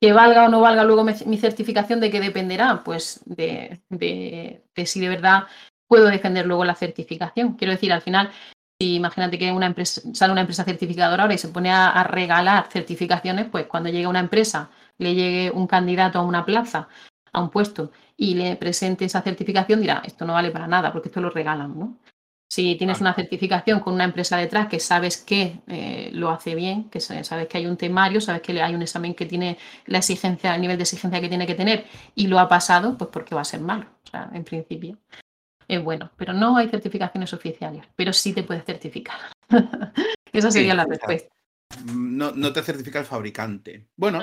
[0.00, 2.82] que valga o no valga luego mi certificación, ¿de qué dependerá?
[2.84, 3.80] Pues de,
[4.84, 5.44] si de verdad
[5.88, 7.54] puedo defender luego la certificación.
[7.54, 8.30] Quiero decir, al final,
[8.80, 12.68] si imagínate que una empresa, sale una empresa certificadora ahora y se pone a, regalar
[12.70, 16.88] certificaciones, pues cuando llegue una empresa, le llegue un candidato a una plaza,
[17.32, 21.08] a un puesto, y le presente esa certificación, dirá, esto no vale para nada, porque
[21.08, 21.98] esto lo regalan, ¿no?
[22.48, 26.88] Si tienes una certificación con una empresa detrás que sabes que eh, lo hace bien,
[26.90, 30.54] que sabes que hay un temario, sabes que hay un examen que tiene la exigencia,
[30.54, 33.40] el nivel de exigencia que tiene que tener y lo ha pasado, pues porque va
[33.40, 33.86] a ser malo.
[34.04, 34.96] O sea, en principio
[35.66, 36.10] es bueno.
[36.16, 39.16] Pero no hay certificaciones oficiales, pero sí te puedes certificar.
[40.32, 41.34] Esa sería la respuesta.
[41.92, 43.88] No, no, te certifica el fabricante.
[43.96, 44.22] Bueno,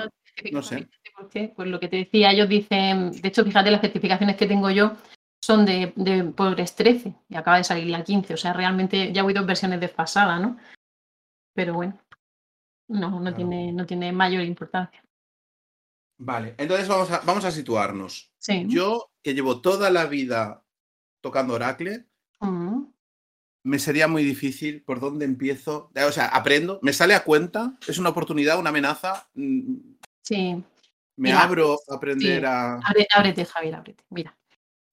[0.50, 0.88] no, sé.
[1.16, 1.52] ¿Por qué?
[1.54, 4.96] Pues lo que te decía, ellos dicen, de hecho, fíjate las certificaciones que tengo yo
[5.44, 8.32] son de, de Progress 13 y acaba de salir la 15.
[8.32, 10.56] O sea, realmente ya voy dos versiones desfasadas, ¿no?
[11.52, 12.00] Pero bueno,
[12.88, 15.04] no, no, tiene, no tiene mayor importancia.
[16.16, 18.32] Vale, entonces vamos a, vamos a situarnos.
[18.68, 20.64] Yo, que llevo toda la vida
[21.20, 22.06] tocando Oracle,
[23.64, 25.90] me sería muy difícil por dónde empiezo.
[25.94, 29.28] O sea, aprendo, me sale a cuenta, es una oportunidad, una amenaza.
[29.34, 29.76] Mm,
[30.22, 30.64] sí.
[31.16, 32.78] Me abro a aprender a.
[33.14, 34.04] Ábrete, Javier, ábrete.
[34.08, 34.34] Mira,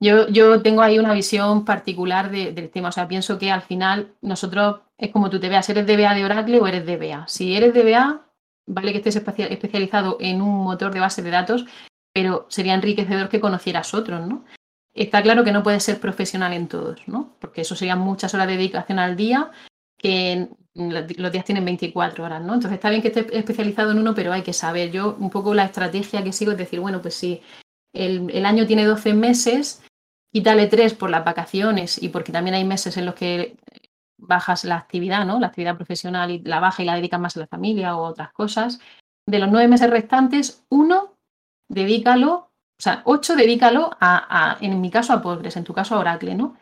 [0.01, 2.89] yo, yo tengo ahí una visión particular del tema.
[2.89, 6.25] O sea, pienso que al final nosotros es como tú te veas, ¿eres DBA de
[6.25, 7.27] Oracle o eres DBA?
[7.27, 8.25] Si eres DBA,
[8.65, 11.65] vale que estés especializado en un motor de base de datos,
[12.11, 14.43] pero sería enriquecedor que conocieras otros, ¿no?
[14.93, 17.35] Está claro que no puedes ser profesional en todos, ¿no?
[17.39, 19.51] Porque eso serían muchas horas de dedicación al día,
[19.99, 22.55] que los días tienen 24 horas, ¿no?
[22.55, 24.91] Entonces está bien que estés especializado en uno, pero hay que saber.
[24.91, 27.41] Yo un poco la estrategia que sigo es decir, bueno, pues si
[27.93, 29.83] el, el año tiene 12 meses,
[30.31, 33.57] quítale tres por las vacaciones y porque también hay meses en los que
[34.17, 35.39] bajas la actividad, ¿no?
[35.39, 38.31] La actividad profesional y la baja y la dedicas más a la familia o otras
[38.31, 38.79] cosas.
[39.27, 41.17] De los nueve meses restantes, uno,
[41.67, 45.99] dedícalo, o sea, ocho, dedícalo a, en mi caso, a Postgres, en tu caso a
[45.99, 46.55] Oracle, ¿no?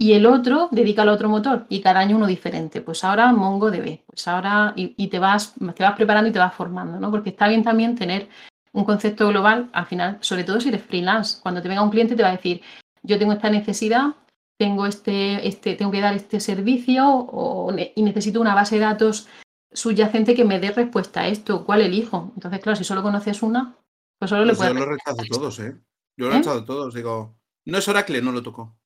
[0.00, 2.80] Y el otro, dedícalo a otro motor y cada año uno diferente.
[2.80, 6.54] Pues ahora MongoDB, pues ahora, y, y, te, vas, te vas preparando y te vas
[6.54, 7.10] formando, ¿no?
[7.10, 8.28] Porque está bien también tener
[8.72, 11.40] un concepto global, al final, sobre todo si eres freelance.
[11.42, 12.62] Cuando te venga un cliente te va a decir,
[13.08, 14.14] yo tengo esta necesidad,
[14.58, 19.26] tengo este, este, tengo que dar este servicio o, y necesito una base de datos
[19.72, 21.64] subyacente que me dé respuesta a esto.
[21.64, 22.32] ¿Cuál elijo?
[22.34, 23.76] Entonces, claro, si solo conoces una,
[24.18, 24.74] pues solo le pues puedes.
[24.74, 25.76] Yo lo rechazo todos, ¿eh?
[26.16, 26.38] Yo lo he ¿Eh?
[26.38, 26.94] rechazado todos.
[26.94, 28.76] Digo, no es Oracle, no lo toco.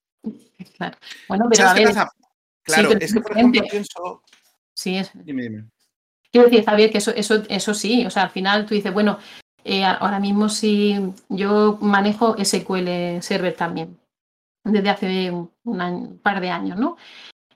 [0.77, 0.97] Claro.
[1.29, 1.93] Bueno, pero a ver,
[2.65, 4.23] Claro, es que por ejemplo pienso.
[4.75, 5.11] Sí, es.
[5.15, 5.69] Dime, dime.
[6.31, 9.19] Quiero decir, Javier, que eso, eso, eso sí, o sea, al final tú dices, bueno,
[9.65, 13.99] eh, ahora mismo sí, yo manejo SQL Server también,
[14.65, 16.97] desde hace un, par de años, ¿no?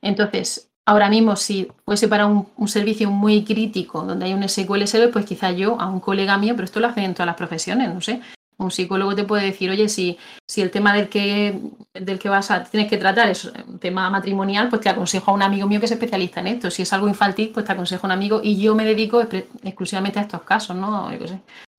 [0.01, 4.87] Entonces, ahora mismo si fuese para un, un, servicio muy crítico donde hay un SQL
[4.87, 7.37] Server, pues quizá yo a un colega mío, pero esto lo hacen en todas las
[7.37, 8.21] profesiones, no sé,
[8.59, 11.61] un psicólogo te puede decir, oye, si, si el tema del que,
[11.93, 15.35] del que vas a tienes que tratar es un tema matrimonial, pues te aconsejo a
[15.35, 16.71] un amigo mío que es especialista en esto.
[16.71, 20.19] Si es algo infantil, pues te aconsejo a un amigo y yo me dedico exclusivamente
[20.19, 21.11] a estos casos, ¿no?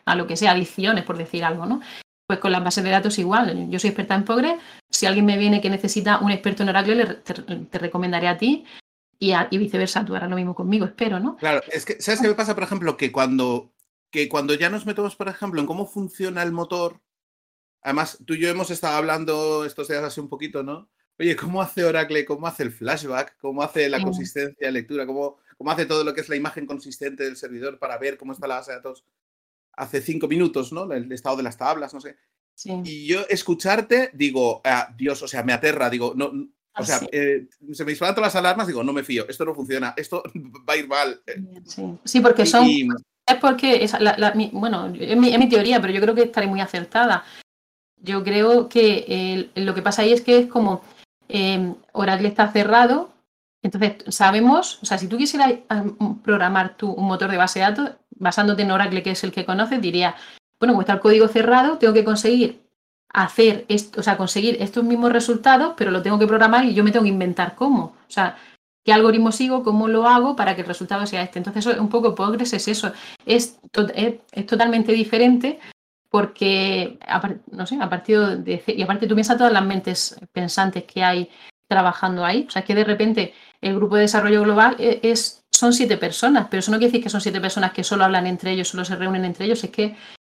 [0.05, 1.81] a lo que sea, adicciones, por decir algo, ¿no?
[2.27, 3.69] Pues con las bases de datos igual.
[3.69, 4.59] Yo soy experta en Postgres.
[4.89, 8.65] Si alguien me viene que necesita un experto en Oracle, te, recomendaré a ti
[9.17, 10.03] y, y, viceversa.
[10.03, 11.37] Tú harás lo mismo conmigo, espero, ¿no?
[11.37, 12.97] Claro, es que, ¿sabes qué me pasa, por ejemplo?
[12.97, 13.71] Que cuando
[14.11, 17.01] que cuando ya nos metemos, por ejemplo, en cómo funciona el motor,
[17.81, 20.89] además tú y yo hemos estado hablando estos días así un poquito, ¿no?
[21.19, 22.25] Oye, ¿cómo hace Oracle?
[22.25, 23.37] ¿Cómo hace el flashback?
[23.39, 25.05] ¿Cómo hace la consistencia de lectura?
[25.05, 28.33] ¿Cómo, ¿Cómo hace todo lo que es la imagen consistente del servidor para ver cómo
[28.33, 29.03] está la base de datos?
[29.77, 30.91] Hace cinco minutos, ¿no?
[30.91, 32.17] El estado de las tablas, no sé.
[32.65, 36.31] Y yo escucharte, digo, ah, Dios, o sea, me aterra, digo, no,
[36.79, 39.53] o sea, eh, se me disparan todas las alarmas, digo, no me fío, esto no
[39.53, 40.23] funciona, esto
[40.67, 41.21] va a ir mal.
[42.03, 43.87] Sí, porque son, es porque,
[44.53, 47.23] bueno, es mi, teoría, pero yo creo que estaré muy acertada.
[47.99, 50.81] Yo creo que lo que pasa ahí es que es como
[51.29, 53.11] eh, Oracle está cerrado,
[53.63, 55.53] entonces sabemos, o sea, si tú quisieras
[56.23, 59.45] programar tu, un motor de base de datos basándote en Oracle, que es el que
[59.45, 60.15] conoces, diría,
[60.59, 62.67] bueno, como está el código cerrado, tengo que conseguir
[63.09, 66.83] hacer esto, o sea, conseguir estos mismos resultados, pero lo tengo que programar y yo
[66.83, 67.83] me tengo que inventar cómo.
[67.85, 68.37] O sea,
[68.83, 71.39] qué algoritmo sigo, cómo lo hago para que el resultado sea este.
[71.39, 72.91] Entonces, un poco Postgres es eso,
[73.25, 73.59] es,
[73.95, 75.59] es, totalmente diferente
[76.09, 76.97] porque,
[77.51, 78.63] no sé, a partir de...
[78.67, 81.29] Y aparte tú piensas todas las mentes pensantes que hay
[81.67, 82.45] trabajando ahí.
[82.47, 86.47] O sea, que de repente el grupo de desarrollo global e, es, son siete personas,
[86.49, 88.85] pero eso no quiere decir que son siete personas que solo hablan entre ellos, solo
[88.85, 89.95] se reúnen entre ellos, es que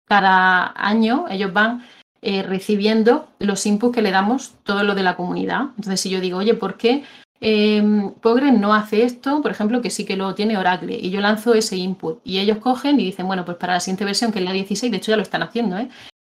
[0.08, 1.86] cada año ellos van
[2.22, 5.62] eh, recibiendo los inputs que le damos todo lo de la comunidad.
[5.78, 7.04] Entonces, si yo digo, oye, ¿por qué
[7.42, 11.22] eh, Postgres no hace esto, por ejemplo, que sí que lo tiene Oracle, y yo
[11.22, 14.40] lanzo ese input, y ellos cogen y dicen, bueno, pues para la siguiente versión, que
[14.40, 15.90] es la 16, de hecho ya lo están haciendo, ¿eh?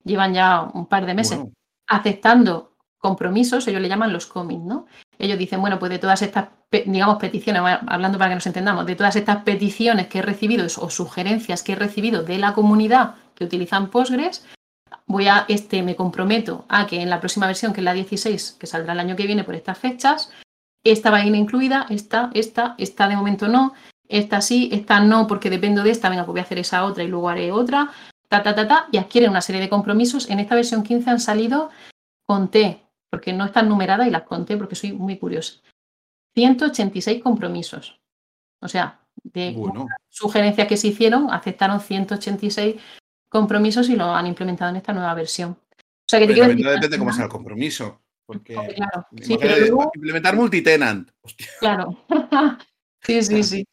[0.05, 1.41] llevan ya un par de meses
[1.89, 2.72] aceptando
[3.03, 4.87] compromisos, ellos le llaman los commits, ¿no?
[5.19, 8.95] Ellos dicen, bueno, pues de todas estas, digamos, peticiones, hablando para que nos entendamos, de
[8.95, 13.45] todas estas peticiones que he recibido o sugerencias que he recibido de la comunidad que
[13.45, 14.47] utilizan Postgres,
[15.07, 18.57] voy a, este, me comprometo a que en la próxima versión, que es la 16,
[18.59, 20.31] que saldrá el año que viene por estas fechas,
[20.85, 23.75] esta va a ir incluida, esta, esta, esta de momento no,
[24.09, 27.03] esta sí, esta no, porque dependo de esta, venga, pues voy a hacer esa otra
[27.03, 27.91] y luego haré otra,
[28.29, 30.31] ta, ta, ta, ta, y adquieren una serie de compromisos.
[30.31, 31.71] En esta versión 15 han salido,
[32.27, 32.82] conté,
[33.13, 35.61] porque no están numeradas y las conté porque soy muy curiosa,
[36.35, 38.01] 186 compromisos.
[38.63, 39.55] O sea, de
[40.09, 42.77] sugerencias que se hicieron, aceptaron 186
[43.29, 45.51] compromisos y lo han implementado en esta nueva versión.
[45.51, 48.01] O sea, que te depende de cómo sea el compromiso.
[48.25, 49.07] Porque claro,
[49.95, 51.11] implementar multitenant.
[51.61, 51.99] Claro.
[53.03, 53.67] sí, sí, sí.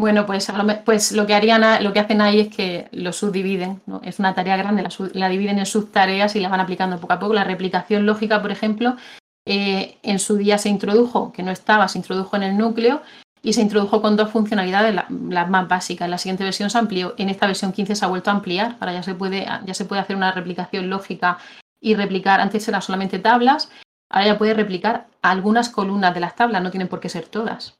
[0.00, 0.50] Bueno, pues,
[0.86, 4.00] pues lo que harían, lo que hacen ahí es que lo subdividen, ¿no?
[4.02, 4.82] Es una tarea grande,
[5.12, 7.34] la, dividen en subtareas y la van aplicando poco a poco.
[7.34, 8.96] La replicación lógica, por ejemplo,
[9.44, 13.02] eh, en su día se introdujo, que no estaba, se introdujo en el núcleo
[13.42, 16.06] y se introdujo con dos funcionalidades, las más básicas.
[16.06, 18.78] En la siguiente versión se amplió, en esta versión 15 se ha vuelto a ampliar,
[18.80, 21.36] ahora ya se puede, ya se puede hacer una replicación lógica
[21.78, 23.70] y replicar, antes eran solamente tablas,
[24.08, 27.76] ahora ya puedes replicar algunas columnas de las tablas, no tienen por qué ser todas.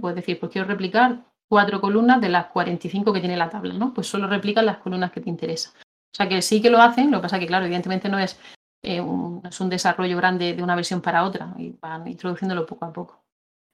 [0.00, 3.94] Puedes decir, pues quiero replicar cuatro columnas de las 45 que tiene la tabla, ¿no?
[3.94, 5.72] Pues solo replican las columnas que te interesan.
[5.76, 8.38] O sea que sí que lo hacen, lo que pasa que, claro, evidentemente no es,
[8.82, 12.84] eh, un, es un desarrollo grande de una versión para otra y van introduciéndolo poco
[12.84, 13.24] a poco.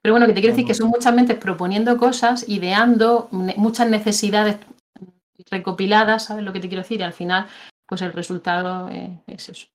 [0.01, 4.57] Pero bueno, que te quiero decir que son muchas mentes proponiendo cosas, ideando, muchas necesidades
[5.49, 6.99] recopiladas, ¿sabes lo que te quiero decir?
[6.99, 7.47] Y al final
[7.87, 9.67] pues el resultado eh, es eso.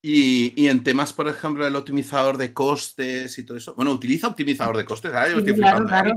[0.00, 3.74] Y, en temas, por ejemplo, el optimizador de costes y todo eso.
[3.74, 5.42] Bueno, utiliza optimizador de costes, claro,
[5.86, 6.14] claro,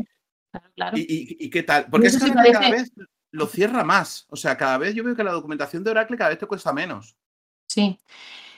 [0.75, 1.87] claro, ¿Y, qué tal?
[1.89, 2.91] Porque es que cada vez
[3.31, 4.25] lo cierra más.
[4.29, 6.73] O sea, cada vez yo veo que la documentación de Oracle cada vez te cuesta
[6.73, 7.15] menos.
[7.67, 7.99] Sí.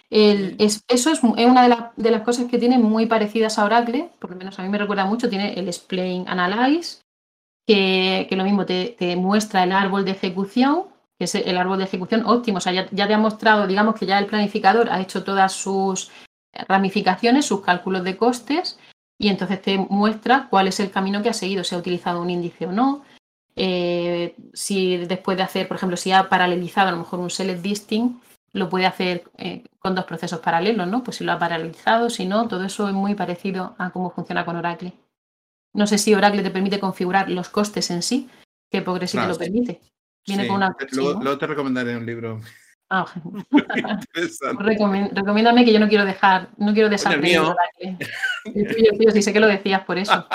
[0.10, 4.58] eso es, una de, las cosas que tiene muy parecidas a Oracle, por lo menos
[4.58, 7.02] a mí me recuerda mucho, tiene el Explain Analyze,
[7.66, 10.86] que, lo mismo te, muestra el árbol de ejecución
[11.16, 12.58] que es el árbol de ejecución óptimo.
[12.58, 16.12] O sea, ya, te ha mostrado, digamos que ya el planificador ha hecho todas sus
[16.68, 18.80] ramificaciones, sus cálculos de costes
[19.18, 22.30] y entonces te muestra cuál es el camino que ha seguido, si ha utilizado un
[22.30, 23.04] índice o no,
[23.56, 27.62] eh, si después de hacer, por ejemplo, si ha paralelizado a lo mejor un select
[27.62, 31.04] distinct, lo puede hacer eh, con dos procesos paralelos, ¿no?
[31.04, 34.46] Pues si lo ha paralelizado, si no, todo eso es muy parecido a cómo funciona
[34.46, 34.94] con Oracle.
[35.74, 38.30] No sé si Oracle te permite configurar los costes en sí,
[38.70, 39.82] que Progress sí te lo permite.
[40.26, 40.76] Viene con una.
[40.92, 42.42] Luego, te recomendaré un libro.
[42.96, 43.12] Ah,
[44.60, 47.98] recomiéndame que yo no quiero dejar, no quiero desaprender Oracle.
[49.00, 50.28] Yo, sí sé que lo decías por eso.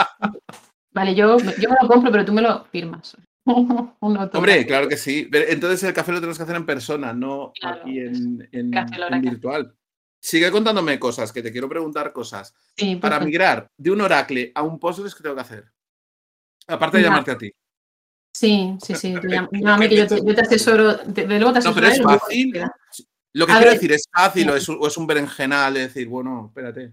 [0.90, 3.16] Vale, yo, yo me lo compro, pero tú me lo firmas.
[4.00, 5.30] Hombre, claro que sí.
[5.32, 8.48] Entonces el café lo tenemos que hacer en persona, no aquí en,
[9.20, 9.72] virtual.
[10.20, 12.52] Sigue contándome cosas, que te quiero preguntar cosas.
[13.00, 15.70] Para migrar de un Oracle a un Postgres, ¿qué tengo que hacer?
[16.66, 17.52] Aparte de llamarte a ti.
[18.32, 19.14] Sí, sí, sí.
[19.52, 20.94] Llámame que yo te, asesoro.
[20.98, 21.80] De, luego te asesoro.
[21.80, 22.62] No, pero es fácil.
[23.32, 26.46] Lo que quiero decir, ¿es fácil o es, o es un berenjenal de decir, bueno,
[26.48, 26.92] espérate?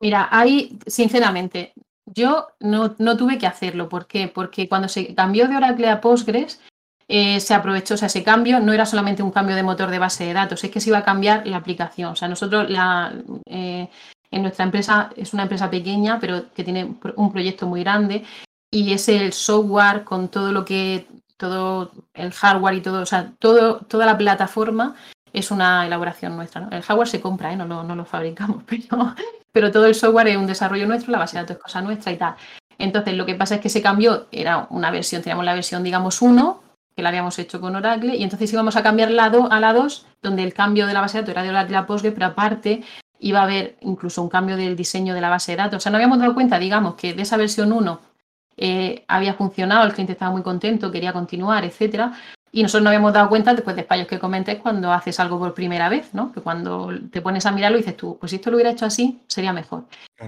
[0.00, 1.72] Mira, ahí, sinceramente,
[2.06, 3.88] yo no, tuve que hacerlo.
[3.88, 4.28] ¿Por qué?
[4.28, 6.60] Porque cuando se cambió de Oracle a Postgres,
[7.08, 9.98] eh, se aprovechó, o sea, ese cambio no era solamente un cambio de motor de
[9.98, 12.12] base de datos, es que se iba a cambiar la aplicación.
[12.12, 13.12] O sea, nosotros la,
[13.46, 13.88] eh,
[14.30, 18.24] en nuestra empresa es una empresa pequeña, pero que tiene un proyecto muy grande
[18.70, 21.06] y es el software con todo lo que,
[21.36, 24.94] todo el hardware y todo, o sea, todo, toda la plataforma
[25.32, 26.68] es una elaboración nuestra.
[26.70, 27.56] El hardware se compra, ¿eh?
[27.56, 29.14] no, lo, no lo fabricamos, pero
[29.56, 32.12] pero todo el software es un desarrollo nuestro, la base de datos es cosa nuestra
[32.12, 32.34] y tal.
[32.76, 36.20] Entonces, lo que pasa es que se cambió, era una versión, teníamos la versión, digamos,
[36.20, 36.62] 1,
[36.94, 40.04] que la habíamos hecho con Oracle, y entonces íbamos a cambiar lado a la 2,
[40.20, 42.82] donde el cambio de la base de datos era de Oracle a Postgre, pero aparte
[43.18, 45.78] iba a haber incluso un cambio del diseño de la base de datos.
[45.78, 47.98] O sea, no habíamos dado cuenta, digamos, que de esa versión 1
[48.56, 52.12] eh, había funcionado, el cliente estaba muy contento, quería continuar, etcétera,
[52.56, 55.52] y nosotros no habíamos dado cuenta después de fallos que comentes cuando haces algo por
[55.52, 56.32] primera vez, ¿no?
[56.32, 58.86] Que cuando te pones a mirarlo y dices tú, pues si esto lo hubiera hecho
[58.86, 59.84] así, sería mejor.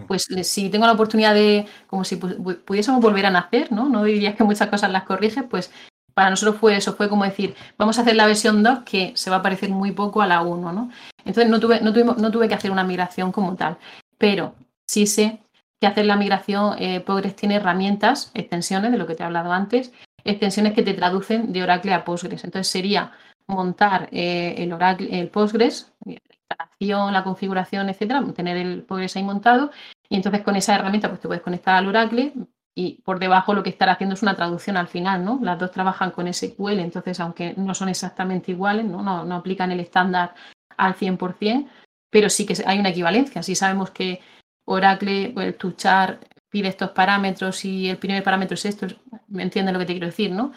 [0.07, 3.89] Pues si tengo la oportunidad de, como si pudiésemos volver a nacer, ¿no?
[3.89, 5.71] No dirías que muchas cosas las corriges, pues
[6.13, 9.31] para nosotros fue eso, fue como decir, vamos a hacer la versión 2 que se
[9.31, 10.91] va a parecer muy poco a la 1, ¿no?
[11.25, 13.79] Entonces no tuve, no, tuvimos, no tuve que hacer una migración como tal,
[14.19, 14.55] pero
[14.87, 15.41] sí sé
[15.81, 19.53] que hacer la migración, eh, Progress tiene herramientas, extensiones de lo que te he hablado
[19.53, 19.93] antes,
[20.25, 22.45] extensiones que te traducen de Oracle a Postgres.
[22.45, 23.13] Entonces sería
[23.47, 29.23] montar eh, el Oracle, el Postgres, la instalación, la configuración, etcétera, tener el Postgres ahí
[29.23, 29.71] montado
[30.09, 32.33] y entonces con esa herramienta pues te puedes conectar al Oracle
[32.75, 35.41] y por debajo lo que estará haciendo es una traducción al final, ¿no?
[35.43, 39.73] Las dos trabajan con SQL, entonces aunque no son exactamente iguales, no, no, no aplican
[39.73, 40.35] el estándar
[40.77, 41.69] al 100%,
[42.11, 43.43] pero sí que hay una equivalencia.
[43.43, 44.21] Si sabemos que
[44.69, 48.87] Oracle, el Tuchar pide estos parámetros y el primer parámetro es esto,
[49.29, 50.53] me entienden lo que te quiero decir, ¿no?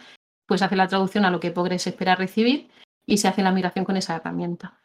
[0.45, 2.69] Pues hace la traducción a lo que Postgres espera recibir
[3.05, 4.77] y se hace la migración con esa herramienta.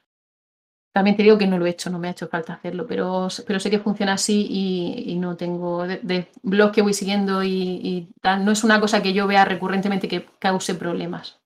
[0.93, 3.29] También te digo que no lo he hecho, no me ha hecho falta hacerlo, pero,
[3.47, 8.45] pero sé que funciona así y, no tengo de, blog que voy siguiendo y, tal.
[8.45, 11.39] No es una cosa que yo vea recurrentemente que cause problemas.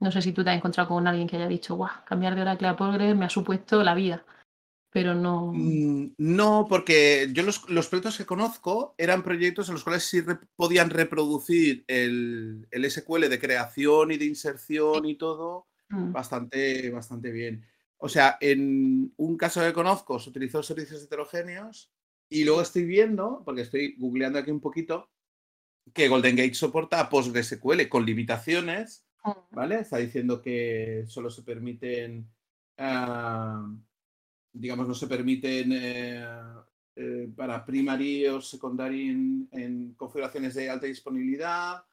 [0.00, 2.42] No sé si tú te has encontrado con alguien que haya dicho, guau, cambiar de
[2.42, 4.24] Oracle a Postgres me ha supuesto la vida
[4.96, 5.52] pero no.
[5.52, 10.22] Mm, no, porque yo los, proyectos que conozco eran proyectos en los cuales sí
[10.56, 16.12] podían reproducir el, SQL de creación y de inserción y todo mm.
[16.12, 17.66] bastante, bastante bien.
[17.98, 21.92] O sea, en un caso que conozco se utilizó servicios heterogéneos
[22.30, 25.10] y luego estoy viendo, porque estoy googleando aquí un poquito,
[25.92, 29.54] que Golden Gate soporta PostgreSQL con limitaciones, mm.
[29.54, 29.80] ¿vale?
[29.80, 32.30] Está diciendo que solo se permiten
[32.78, 33.62] ah,
[34.58, 36.24] digamos, no se permiten eh,
[36.96, 39.08] eh, para primary o secondary
[39.50, 41.84] en, configuraciones de alta disponibilidad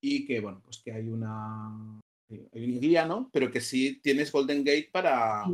[0.00, 3.30] y que, bueno, pues que hay una, hay guía, ¿no?
[3.32, 5.44] Pero que sí tienes Golden Gate para,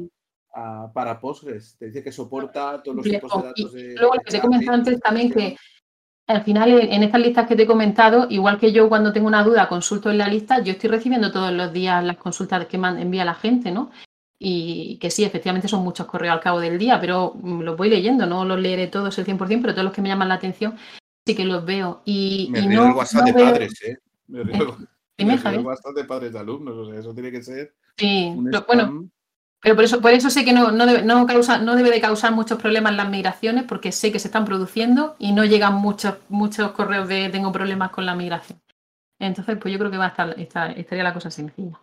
[0.93, 1.77] para Postgres.
[1.79, 3.73] Te dice que soporta todos los tipos de datos.
[3.73, 5.57] De, luego, lo que te he comentado antes también que
[6.29, 9.45] al final en estas listas que te he comentado, igual que yo cuando tengo una
[9.45, 13.25] duda consulto en la lista, yo estoy recibiendo todos los días las consultas que envía
[13.25, 13.91] la gente, ¿no?
[14.39, 17.89] Y que sí, efectivamente son muchos correos al cabo del día, pero mm, los voy
[17.89, 20.77] leyendo, no los leeré todos el 100%, pero todos los que me llaman la atención
[21.27, 22.03] sí que los veo.
[22.05, 23.99] Y, me río el WhatsApp de padres, ¿eh?
[24.29, 24.77] Me río,
[25.17, 27.75] el WhatsApp de padres de alumnos, o sea, eso tiene que ser.
[27.97, 28.35] Sí,
[28.67, 29.09] bueno,
[29.61, 32.01] pero por eso, por eso sé que no, no, debe, no, causa, no debe de
[32.01, 36.17] causar muchos problemas las migraciones, porque sé que se están produciendo y no llegan muchos,
[36.29, 38.61] muchos correos de tengo problemas con la migración.
[39.19, 40.39] Entonces, pues yo creo que va a estar,
[40.79, 41.81] estaría la cosa sencilla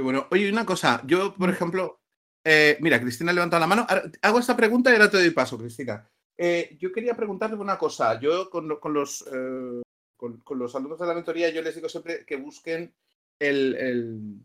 [0.00, 0.26] bueno.
[0.30, 2.00] Oye, una cosa, yo, por ejemplo,
[2.44, 3.86] eh, mira, Cristina ha levantado la mano.
[4.22, 6.08] hago esta pregunta y ahora te doy paso, Cristina.
[6.36, 8.18] Eh, yo quería preguntarte una cosa.
[8.18, 9.82] Yo con, los, eh,
[10.16, 12.94] con, los alumnos de la mentoría, yo les digo siempre que busquen
[13.38, 14.40] el,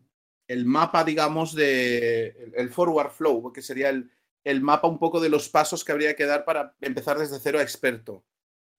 [0.66, 4.12] mapa, digamos, de el, forward flow, que sería el,
[4.43, 7.60] el mapa un poco de los pasos que habría que dar para empezar desde cero
[7.60, 8.24] a experto.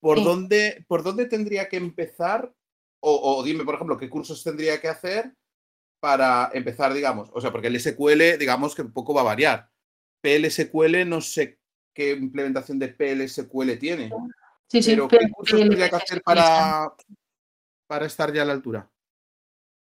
[0.01, 2.55] ¿Por, dónde, ¿por dónde tendría que empezar?
[3.01, 5.33] O, dime, por ejemplo, qué cursos tendría que hacer
[6.01, 7.31] para empezar, digamos.
[7.33, 9.71] O sea, porque el SQL, digamos que un poco va a variar.
[10.21, 11.59] PLSQL, no sé
[11.95, 14.11] qué implementación de PLSQL tiene.
[14.69, 16.93] Sí, sí, pero ¿qué cursos tendría que hacer para,
[17.87, 18.91] para estar ya a la altura?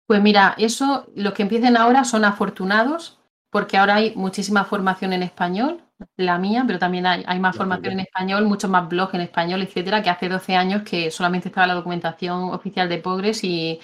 [0.08, 5.24] Pues mira, eso, los que empiecen ahora son afortunados, porque ahora hay muchísima formación en
[5.24, 5.82] español,
[6.18, 9.64] la mía, pero también hay, hay más formación en español, muchos más blogs en español,
[9.64, 13.80] etcétera, que hace 12 años que solamente estaba la documentación oficial de Progress y,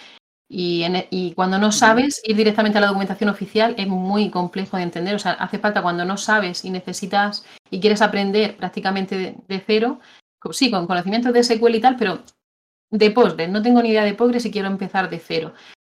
[0.54, 4.76] y, e, y, cuando no sabes, ir directamente a la documentación oficial es muy complejo
[4.76, 5.16] de entender.
[5.16, 10.00] O sea, hace falta cuando no sabes y necesitas y quieres aprender prácticamente de, cero,
[10.52, 12.22] sí, con conocimientos de SQL y tal, pero
[12.90, 13.50] de Postgres.
[13.50, 15.54] No tengo ni idea de Postgres y quiero empezar de cero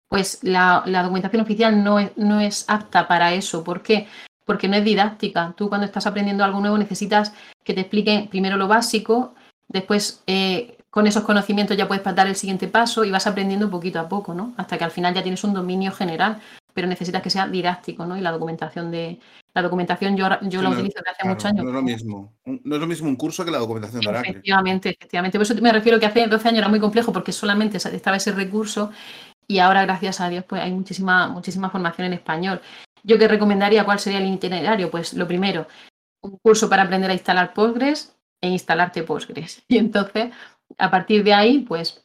[0.09, 3.64] pues la, documentación oficial no es, no es apta para eso.
[3.64, 4.07] ¿Por qué?
[4.44, 5.52] Porque no es didáctica.
[5.57, 7.34] Tú cuando estás aprendiendo algo nuevo necesitas
[7.64, 9.34] que te expliquen primero lo básico,
[9.68, 14.01] después eh, con esos conocimientos ya puedes dar el siguiente paso y vas aprendiendo poquito
[14.01, 14.55] a poco, ¿no?
[14.57, 16.40] Hasta que al final ya tienes un dominio general,
[16.72, 18.16] pero necesitas que sea didáctico, ¿no?
[18.16, 19.20] Y la documentación de
[19.53, 21.64] la documentación yo, yo la utilizo desde hace muchos años.
[21.64, 24.30] No es lo mismo, no es lo mismo un curso que la documentación de Oracle.
[24.30, 25.38] Efectivamente, efectivamente.
[25.38, 28.32] Por eso me refiero que hace 12 años era muy complejo porque solamente estaba ese
[28.32, 28.90] recurso
[29.47, 32.62] y ahora, gracias a Dios, pues hay muchísima, muchísima formación en español.
[33.03, 35.66] Yo que recomendaría cuál sería el itinerario, pues lo primero,
[36.22, 39.62] un curso para aprender a instalar Postgres e instalarte Postgres.
[39.68, 40.32] Y entonces,
[40.78, 42.04] a partir de ahí, pues,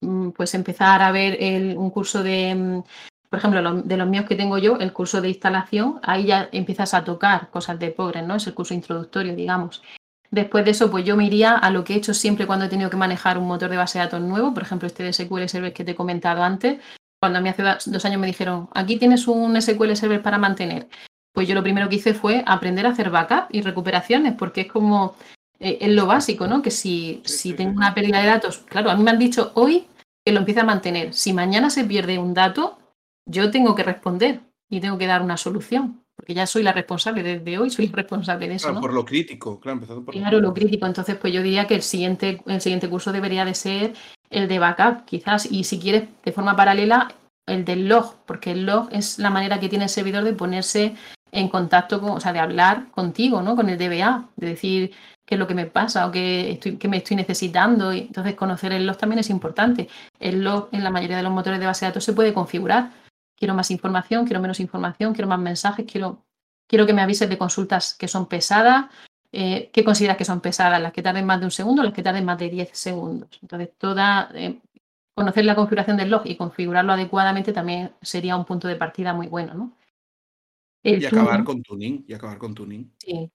[0.00, 1.38] mm, pues empezar a ver
[1.76, 2.82] un curso de, mm,
[3.30, 6.94] por ejemplo, de los míos que tengo yo, el curso de instalación, ahí ya empiezas
[6.94, 8.36] a tocar cosas de Postgres, ¿no?
[8.36, 9.82] Es el curso introductorio, digamos.
[10.30, 12.68] Después de eso, pues yo me iría a lo que he hecho siempre cuando he
[12.68, 15.48] tenido que manejar un motor de base de datos nuevo, por ejemplo, este de SQL
[15.48, 16.80] Server que te he comentado antes.
[17.20, 20.88] Cuando a mí hace dos años me dijeron, aquí tienes un SQL Server para mantener.
[21.32, 24.66] Pues yo lo primero que hice fue aprender a hacer backup y recuperaciones, porque es
[24.68, 25.16] como,
[25.60, 26.62] eh, es lo básico, ¿no?
[26.62, 29.86] Que si, si tengo una pérdida de datos, claro, a mí me han dicho hoy
[30.24, 31.14] que lo empiece a mantener.
[31.14, 32.78] Si mañana se pierde un dato,
[33.26, 34.40] yo tengo que responder
[34.70, 38.48] y tengo que dar una solución porque ya soy la responsable desde hoy, soy responsable
[38.48, 38.68] de eso.
[38.68, 40.86] Claro, por lo crítico, claro, empezando por Claro, lo crítico.
[40.86, 43.92] Entonces, pues yo diría que el siguiente, el siguiente curso debería de ser
[44.30, 47.14] el de backup, quizás, y si quieres, de forma paralela,
[47.46, 50.96] el del log, porque el log es la manera que tiene el servidor de ponerse
[51.32, 53.54] en contacto con, o sea, de hablar contigo, ¿no?
[53.54, 54.92] Con el DBA, de decir
[55.26, 57.92] qué es lo que me pasa o qué, estoy, qué me estoy necesitando.
[57.92, 59.88] Y entonces, conocer el log también es importante.
[60.18, 62.90] El log en la mayoría de los motores de base de datos se puede configurar
[63.36, 66.24] quiero más información, quiero menos información, quiero más mensajes, quiero,
[66.66, 68.86] quiero que me avises de consultas que son pesadas.
[69.32, 70.80] Eh, ¿Qué consideras que son pesadas?
[70.80, 73.28] ¿Las que tarden más de un segundo o las que tarden más de 10 segundos?
[73.42, 74.58] Entonces, toda, eh,
[75.14, 79.26] conocer la configuración del log y configurarlo adecuadamente también sería un punto de partida muy
[79.26, 79.72] bueno, ¿no?
[80.82, 82.92] y acabar con tuning, y acabar con tuning.
[82.98, 83.28] Sí,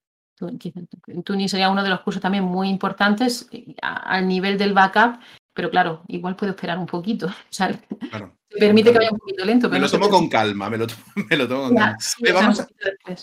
[1.23, 5.19] tuning sería uno de los cursos también muy importantes eh, al nivel del backup,
[5.53, 7.27] pero claro, igual puedo esperar un poquito.
[8.09, 9.69] claro permite que vaya un poquito lento.
[9.69, 10.87] me lo tomo con calma, me lo,
[11.47, 11.97] tomo con calma.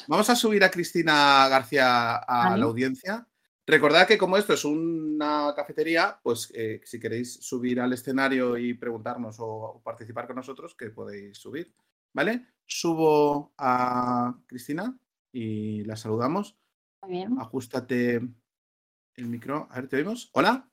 [0.08, 3.26] vamos, a, subir a Cristina García a la audiencia.
[3.66, 8.72] Recordad que como esto es una cafetería, pues eh, si queréis subir al escenario y
[8.72, 11.74] preguntarnos o, participar con nosotros, que podéis subir.
[12.14, 12.46] ¿Vale?
[12.64, 14.96] Subo a Cristina
[15.30, 16.56] y la saludamos.
[17.02, 17.38] Muy bien.
[17.40, 19.68] Ajustate el micro.
[19.70, 20.30] A ver, ¿te oímos?
[20.32, 20.68] ¿Hola?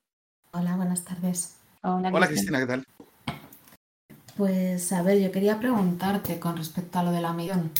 [0.51, 1.57] Hola, buenas tardes.
[1.81, 2.83] Hola, Cristina, ¿qué tal?
[4.37, 7.71] Pues a ver, yo quería preguntarte con respecto a lo de la migración.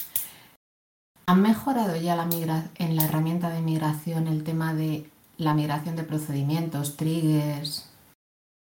[1.27, 5.95] ¿Han mejorado ya la migra en la herramienta de migración el tema de la migración
[5.95, 7.89] de procedimientos, triggers?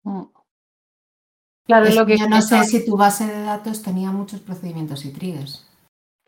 [0.03, 0.24] Mm.
[1.67, 5.05] Claro, es lo que yo no sé si tu base de datos tenía muchos procedimientos
[5.05, 5.68] y triggers.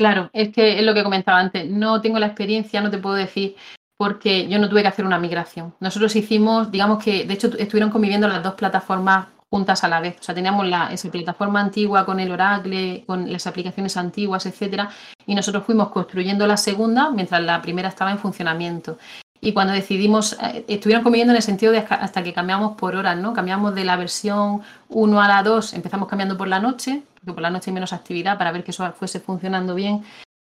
[0.01, 1.69] Claro, es que es lo que comentaba antes.
[1.69, 3.55] No tengo la experiencia, no te puedo decir
[3.99, 5.75] porque yo no tuve que hacer una migración.
[5.79, 10.17] Nosotros hicimos, digamos que, de hecho, estuvieron conviviendo las dos plataformas juntas a la vez.
[10.19, 14.89] O sea, teníamos la, esa plataforma antigua con el Oracle, con las aplicaciones antiguas, etcétera,
[15.27, 18.97] y nosotros fuimos construyendo la segunda mientras la primera estaba en funcionamiento.
[19.43, 23.17] Y cuando decidimos, eh, estuvieron conviviendo en el sentido de hasta que cambiamos por horas,
[23.17, 23.33] ¿no?
[23.33, 27.41] Cambiamos de la versión 1 a la 2, empezamos cambiando por la noche, porque por
[27.41, 30.03] la noche hay menos actividad para ver que eso fuese funcionando bien.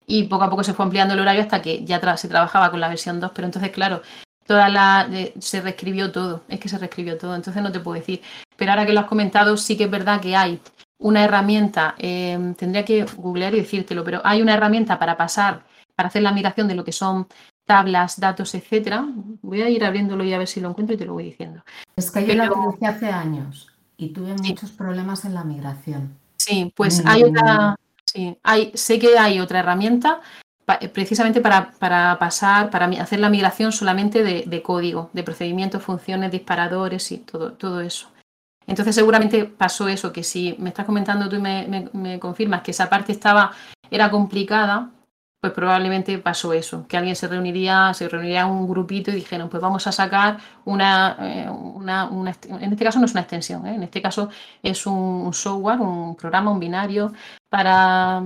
[0.08, 2.80] Y poco a poco se fue ampliando el horario hasta que ya se trabajaba con
[2.80, 3.32] la versión 2.
[3.36, 4.02] Pero entonces, claro,
[4.48, 5.08] toda la
[5.40, 8.24] se reescribió todo, es que se reescribió todo, entonces no te puedo decir.
[8.58, 10.60] Pero ahora que lo has comentado, sí que es verdad que hay
[10.98, 15.62] una herramienta, em, tendría que googlear y decírtelo, pero hay una herramienta para pasar,
[15.96, 17.28] para hacer la migración de lo que son
[17.70, 19.06] tablas, datos, etcétera.
[19.44, 21.64] Voy a ir abriéndolo y a ver si lo encuentro y te lo voy diciendo.
[21.96, 26.18] Es que yo la utilicé hace años y tuve muchos problemas en la migración.
[26.38, 30.22] Sí, pues hay otra, sí, hay, sé que hay otra herramienta
[30.94, 37.20] precisamente para, pasar, para hacer la migración solamente de, código, de procedimientos, funciones, disparadores y
[37.20, 38.08] todo, todo eso.
[38.66, 42.90] Entonces seguramente pasó eso, que si me estás comentando tú y me, confirmas que esa
[42.90, 43.52] parte estaba,
[43.92, 44.92] era complicada,
[45.42, 49.62] pues probablemente pasó eso, que alguien se reuniría, se reuniría un grupito y dijeron, pues
[49.62, 53.76] vamos a sacar una, eh, una, en este caso no es una extensión, ¿eh?
[53.76, 54.30] en este caso
[54.62, 57.14] es un, software, un programa, un binario
[57.50, 58.22] para,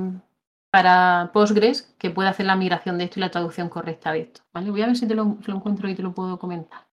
[0.71, 4.41] para Postgres que pueda hacer la migración de esto y la traducción correcta de esto.
[4.51, 4.71] ¿vale?
[4.71, 6.92] Voy a ver si te lo, lo encuentro y te lo puedo comentar.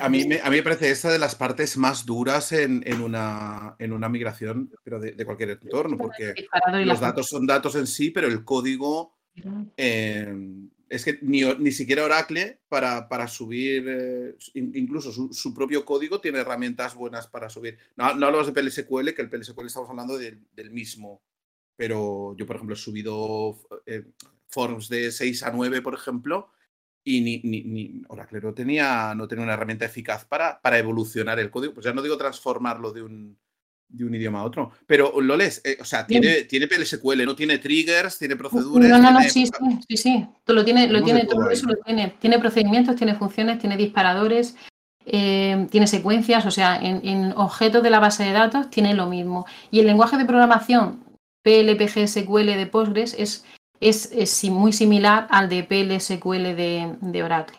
[0.00, 3.00] A mí, me, a mí me parece esta de las partes más duras en, en,
[3.00, 6.34] una, en una migración pero de, de, cualquier entorno, porque
[6.84, 9.16] los datos son datos en sí, pero el código
[9.76, 10.34] eh,
[10.88, 16.20] es que ni, ni, siquiera Oracle para, para subir, eh, incluso su, su, propio código
[16.20, 17.78] tiene herramientas buenas para subir.
[17.96, 21.22] No, no hablamos de PLSQL, que el PLSQL estamos hablando de, del mismo,
[21.76, 24.04] pero yo, por ejemplo, he subido eh,
[24.48, 26.50] forms de 6 a 9, por ejemplo,
[27.04, 31.50] y ni, ni, Oracle no tenía, no tenía una herramienta eficaz para, para evolucionar el
[31.50, 31.74] código.
[31.74, 33.38] Pues ya no digo transformarlo de un,
[33.88, 34.72] de un idioma a otro.
[34.86, 38.88] Pero Loles, eh, o sea, tiene, tiene PLSQL, no tiene triggers, tiene proceduras.
[38.88, 39.52] No, no, no, sí, sí,
[39.88, 40.26] sí, sí.
[40.46, 42.14] Lo tiene, lo tiene, todo, eso lo tiene.
[42.20, 44.56] Tiene procedimientos, tiene funciones, tiene disparadores,
[45.04, 49.06] eh, tiene secuencias, o sea, en, en, objetos de la base de datos tiene lo
[49.06, 49.46] mismo.
[49.70, 51.04] Y el lenguaje de programación
[51.42, 53.44] PLPGSQL de Postgres es
[53.88, 57.58] es, muy similar al de PLSQL de, de, Oracle.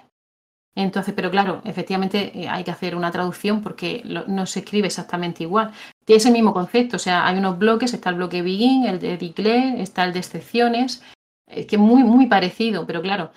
[0.76, 5.44] Entonces, pero claro, efectivamente eh, hay que hacer una traducción porque no se escribe exactamente
[5.44, 5.72] igual.
[6.06, 9.18] Tiene ese mismo concepto, o sea, hay unos bloques, está el bloque begin, el de
[9.18, 11.04] declare, está el de excepciones,
[11.48, 13.32] es que es muy, muy parecido, pero claro,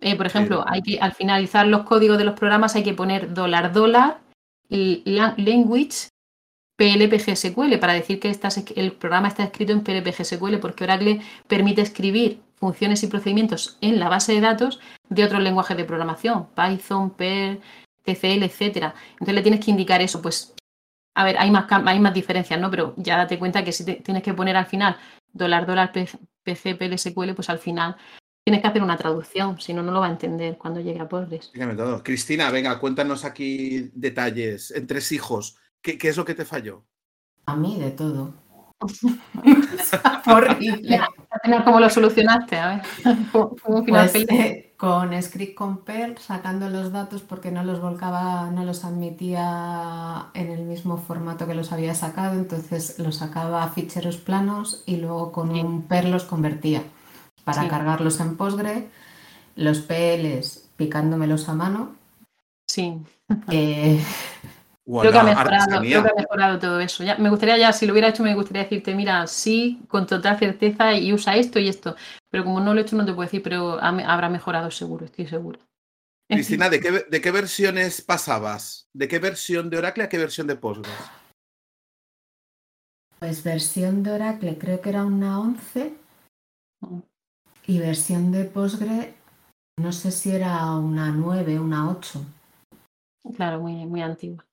[0.00, 3.34] eh, por ejemplo, hay que al finalizar los códigos de los programas hay que poner
[3.34, 4.20] dólar dólar
[4.70, 6.08] language
[6.80, 8.34] PLPGSQL para decir que
[8.74, 14.08] el programa está escrito en PLPGSQL porque Oracle permite escribir funciones y procedimientos en la
[14.08, 17.60] base de datos de otros lenguajes de programación, Python, Perl,
[18.02, 18.94] TCL, etcétera.
[19.12, 20.54] Entonces le tienes que indicar eso, pues
[21.14, 22.70] a ver, hay más, hay más diferencias, ¿no?
[22.70, 24.96] Pero ya date cuenta que si tienes que poner al final
[25.34, 27.94] dólar, dólar, PC, PLSQL, pues al final
[28.42, 31.08] tienes que hacer una traducción, si no, no lo va a entender cuando llegue a
[31.76, 32.02] todo.
[32.02, 34.70] Cristina, venga, cuéntanos aquí detalles.
[34.70, 36.84] En tres hijos, ¿Qué, ¿Qué, es lo que te falló?
[37.46, 38.34] A mí de todo.
[40.26, 41.00] Horrible.
[41.64, 42.56] ¿Cómo lo solucionaste?
[42.58, 42.82] A ver,
[43.32, 50.26] pues, eh, con script compare, sacando los datos porque no los volcaba, no los admitía
[50.34, 54.96] en el mismo formato que los había sacado, entonces los sacaba a ficheros planos y
[54.96, 56.82] luego con un per los convertía
[57.44, 58.88] para cargarlos en Postgre,
[59.56, 61.94] los PLs picándomelos a mano.
[62.66, 63.02] Sí.
[63.50, 64.02] Eh,
[64.84, 67.04] creo, que ha mejorado, creo que ha mejorado todo eso.
[67.04, 70.38] Ya, me gustaría ya, si lo hubiera hecho, me gustaría decirte, mira, sí, con total
[70.38, 71.96] certeza y usa esto y esto.
[72.30, 75.26] Pero como no lo he hecho, no te puedo decir, pero habrá mejorado seguro, estoy
[75.26, 75.60] seguro.
[76.28, 78.88] Cristina, ¿de qué, ¿de qué versiones pasabas?
[78.92, 80.94] ¿De qué versión de Oracle a qué versión de Postgres?
[83.18, 85.92] Pues versión de Oracle creo que era una 11
[87.66, 89.14] y versión de Postgre
[89.78, 92.22] no sé si era una 9, una 8.
[93.34, 94.44] Claro, muy, muy antigua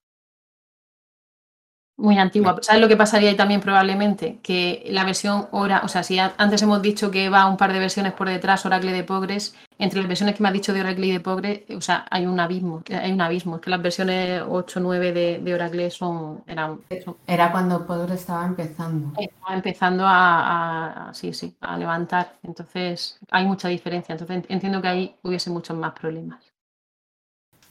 [1.98, 2.56] muy antigua.
[2.62, 4.40] ¿Sabes lo que pasaría ahí también probablemente?
[4.44, 7.80] Que la versión Oracle, o sea, si antes hemos dicho que va un par de
[7.80, 11.08] versiones por detrás, Oracle de Postgres, entre las versiones que me has dicho de Oracle
[11.08, 14.80] y de Postgres, o sea, hay un abismo, hay un abismo, que las versiones 8,
[14.80, 16.82] 9 de, de Oracle son, eran...
[17.26, 19.20] Era cuando Postgres estaba empezando.
[19.20, 24.88] Estaba empezando a, a, sí, sí, a levantar, entonces hay mucha diferencia, entonces entiendo que
[24.88, 26.57] ahí hubiese muchos más problemas.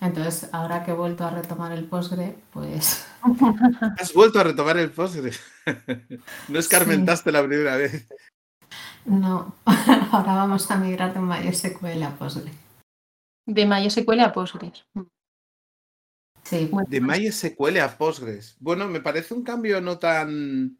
[0.07, 3.07] Entonces, ahora que he vuelto a retomar el Postgre, pues.
[3.98, 5.32] ¿Has vuelto a retomar el Postgre?
[6.48, 8.07] no escarmentaste la primera vez.
[9.04, 12.52] No, ahora vamos a migrar de MySQL a Postgre.
[13.46, 14.84] De MySQL a Postgres.
[16.44, 16.70] Sí.
[16.88, 18.57] De MySQL a Postgres.
[18.61, 20.78] Bueno, me parece un cambio no tan.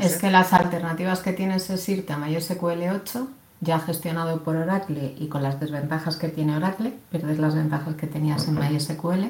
[0.00, 5.14] es que las alternativas que tienes es irte a MySQL 8 ya gestionado por Oracle
[5.18, 9.24] y con las desventajas que tiene Oracle, pierdes las ventajas que tenías en MySQL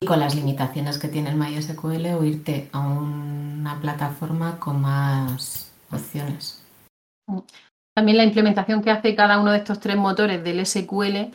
[0.00, 5.70] y con las limitaciones que tiene el MySQL o irte a una plataforma con más
[5.90, 6.62] opciones.
[7.94, 11.32] También la implementación que hace cada uno de estos tres motores del SQL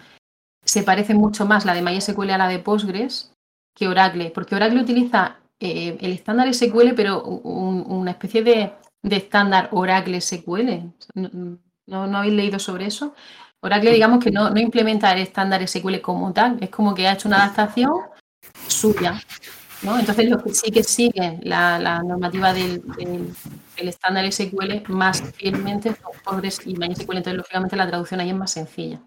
[0.63, 3.31] se parece mucho más la de MySQL a la de Postgres
[3.75, 8.73] que Oracle, porque Oracle utiliza eh, el estándar SQL, pero una especie de
[9.09, 10.93] de estándar Oracle SQL.
[11.13, 13.15] ¿No, habéis leído sobre eso?
[13.59, 17.13] Oracle, digamos que no, no implementa el estándar SQL como tal, es como que ha
[17.13, 17.91] hecho una adaptación
[18.67, 19.19] suya.
[19.83, 19.99] ¿no?
[19.99, 22.83] Entonces, los que sí que siguen la, normativa del,
[23.77, 27.17] estándar SQL más fielmente son Postgres y MySQL.
[27.17, 29.01] Entonces, lógicamente, la traducción ahí es más sencilla.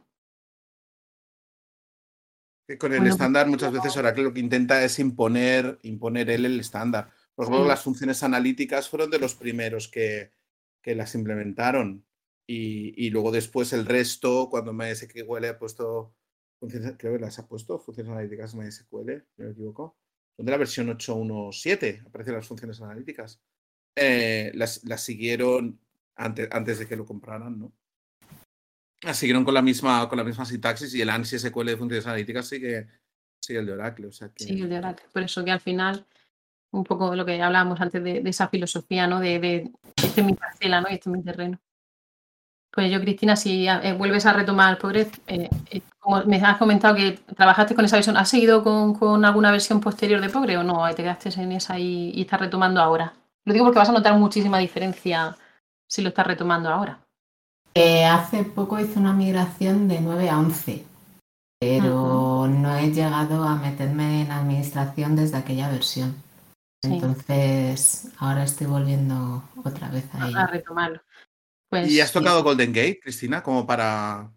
[2.79, 7.11] Con el estándar, muchas veces Oracle lo que intenta es imponer, imponer él el estándar.
[7.41, 10.31] Por ejemplo, las funciones analíticas fueron de los primeros que,
[10.83, 12.05] que las implementaron.
[12.47, 16.15] Y, y, luego después el resto, cuando MySQL ha puesto,
[16.61, 19.97] creo que las ha puesto, funciones analíticas MySQL, no me equivoco,
[20.37, 23.41] son de la versión 8.1.7, aparecen las funciones analíticas.
[23.97, 25.81] Eh, las, las, siguieron
[26.17, 27.73] antes, antes de que lo compraran, ¿no?
[29.01, 32.07] Las siguieron con la misma, con la misma sintaxis y el ANSI SQL de funciones
[32.07, 32.87] analíticas sigue,
[33.43, 34.09] sigue el de Oracle.
[34.09, 34.45] O sea que...
[34.45, 35.07] Sigue el de Oracle.
[35.11, 36.07] Por eso que al final
[36.73, 39.21] un poco lo que hablábamos antes de, esa filosofía, ¿no?
[39.21, 40.89] De, de, este es mi parcela, ¿no?
[40.91, 41.59] Y este es mi terreno.
[42.73, 46.95] Pues yo, Cristina, si eh, vuelves a retomar Progress, eh, eh, como me has comentado
[46.95, 50.89] que trabajaste con esa versión, ¿has seguido con, alguna versión posterior de Progress o no?
[50.95, 53.13] ¿Te quedaste en esa y, y, estás retomando ahora?
[53.45, 55.37] Lo digo porque vas a notar muchísima diferencia
[55.89, 57.01] si lo estás retomando ahora.
[57.75, 60.85] hace poco hice una migración de 9 a 11,
[61.59, 66.15] pero no he llegado a meterme en administración desde aquella versión.
[66.83, 71.01] Entonces, ahora estoy volviendo otra vez a, a retomarlo.
[71.71, 74.33] Pues, ¿Y has tocado Golden Gate, Cristina, como para,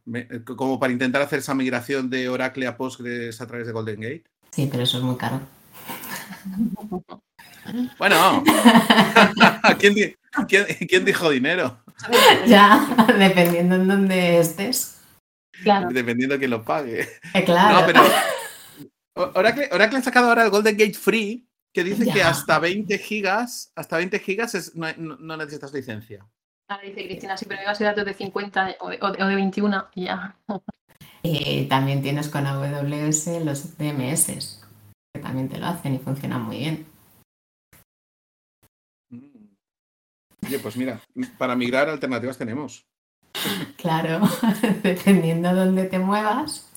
[0.56, 4.24] como para intentar hacer esa migración de Oracle a Postgres a través de Golden Gate?
[4.52, 5.42] Sí, pero eso es muy caro.
[7.98, 8.44] Bueno,
[9.80, 11.80] ¿quién, dijo dinero?
[12.46, 15.00] Ya, dependiendo en dónde estés.
[15.64, 15.88] Claro.
[15.90, 17.08] Dependiendo de quién lo pague.
[17.34, 17.80] Eh, claro.
[17.80, 22.60] No, pero Oracle, Oracle ha sacado ahora el Golden Gate Free, que dice que hasta
[22.60, 26.26] 20 gigas, hasta 20 gigas no, necesitas licencia.
[26.70, 30.38] Ahora dice Cristina, si pero me datos de 50 o de, 21, ya.
[31.24, 34.62] Y también tienes con AWS los DMS,
[35.14, 36.86] que también te lo hacen y funcionan muy bien.
[39.10, 39.56] Mm.
[40.46, 41.02] Oye, pues mira,
[41.38, 42.86] para migrar alternativas tenemos.
[43.78, 44.22] Claro,
[44.84, 46.72] dependiendo de dónde te muevas,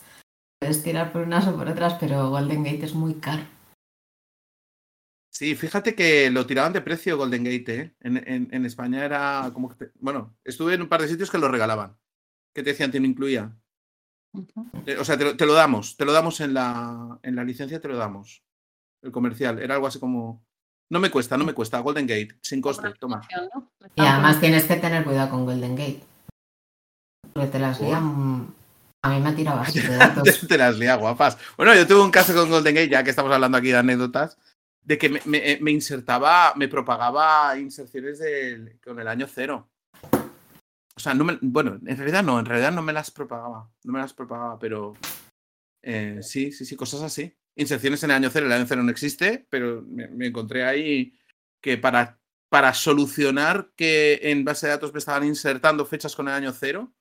[0.58, 3.44] puedes tirar por unas o por otras, pero Golden Gate es muy caro.
[5.36, 7.94] Sí, fíjate que lo tiraban de precio Golden Gate, ¿eh?
[8.00, 9.90] En, España era como que...
[9.96, 11.94] bueno, estuve en un par de sitios que lo regalaban.
[12.54, 13.54] Que te decían, te lo incluía.
[14.86, 17.88] Eh, o sea, te lo, damos, te lo damos en la, en la licencia, te
[17.88, 18.44] lo damos.
[19.02, 20.42] El comercial, era algo así como...
[20.88, 23.20] No me cuesta, no me cuesta, Golden Gate, sin coste, toma.
[23.94, 26.02] Y además tienes que tener cuidado con Golden Gate.
[27.34, 28.54] Porque te las lían...
[29.02, 30.48] A mí me ha tirado así de datos.
[30.48, 31.36] te las lía, guapas.
[31.58, 34.38] Bueno, yo tuve un caso con Golden Gate, ya que estamos hablando aquí de anécdotas
[34.86, 38.20] de que me, insertaba, me propagaba inserciones
[38.82, 39.68] con el año cero.
[40.94, 41.12] O sea,
[41.42, 44.94] bueno, en realidad no, en realidad no me las propagaba, no me las propagaba, pero
[45.82, 47.36] eh, sí, sí, sí, cosas así.
[47.56, 51.18] Inserciones en el año cero, el año cero no existe, pero me, encontré ahí
[51.60, 56.34] que para, para solucionar que en base de datos me estaban insertando fechas con el
[56.34, 56.94] año cero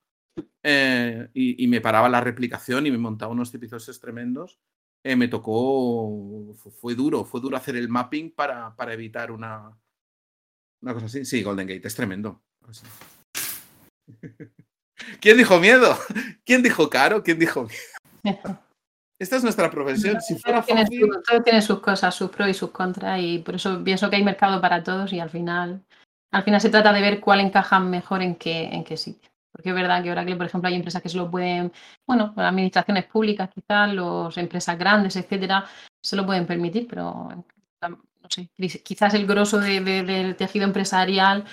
[0.63, 4.59] eh, y, me paraba la replicación y me montaba unos tipizos tremendos,
[5.05, 9.71] eh, me tocó, fue duro, fue duro hacer el mapping para, para evitar una,
[10.81, 11.23] una cosa así.
[11.25, 12.41] Sí, Golden Gate, es tremendo.
[15.21, 15.95] ¿Quién dijo miedo?
[16.43, 17.21] ¿Quién dijo caro?
[17.21, 17.67] ¿Quién dijo
[18.23, 18.59] miedo?
[19.19, 20.19] Esta es nuestra profesión.
[20.21, 24.09] Si fuera todo, tiene sus cosas, sus pros y sus contras, y por eso pienso
[24.09, 25.85] que hay mercado para todos y al final,
[26.31, 29.29] al final se trata de ver cuál encaja mejor en qué, en qué sitio.
[29.55, 31.71] Porque es verdad que Oracle, por ejemplo, hay empresas que se lo pueden,
[32.05, 35.65] bueno, administraciones públicas quizás, las empresas grandes, etcétera,
[36.01, 37.29] se lo pueden permitir, pero
[37.81, 38.49] no sé,
[38.83, 41.45] quizás el grosso del tejido empresarial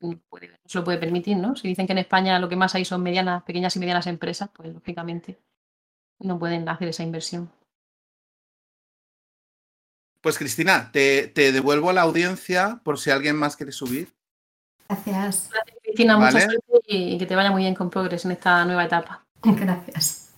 [0.00, 0.18] no,
[0.64, 1.54] se lo puede permitir, ¿no?
[1.54, 4.48] Si dicen que en España lo que más hay son medianas, pequeñas y medianas empresas,
[4.50, 5.38] pues lógicamente
[6.20, 7.52] no pueden hacer esa inversión.
[10.22, 14.14] Pues Cristina, te devuelvo a la audiencia por si alguien más quiere subir.
[14.92, 15.48] Gracias.
[15.50, 16.18] Gracias, Cristina.
[16.18, 19.26] Mucha suerte y que te vaya muy bien con Progress en esta nueva etapa.
[19.42, 20.34] Gracias.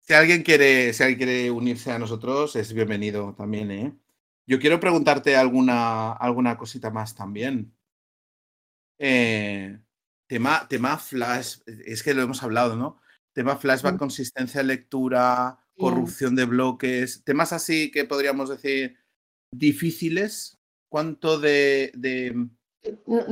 [0.00, 3.96] Si alguien quiere, si alguien quiere unirse a nosotros, es bienvenido también, ¿eh?
[4.46, 7.72] Yo quiero preguntarte alguna, alguna cosita más también.
[8.98, 9.78] Eh,
[10.26, 13.00] tema, tema flash, es que lo hemos hablado, ¿no?
[13.32, 18.96] Tema flashback, consistencia de lectura, corrupción de bloques, temas así que podríamos decir
[19.52, 20.57] difíciles
[20.88, 22.48] ¿Cuánto de, de,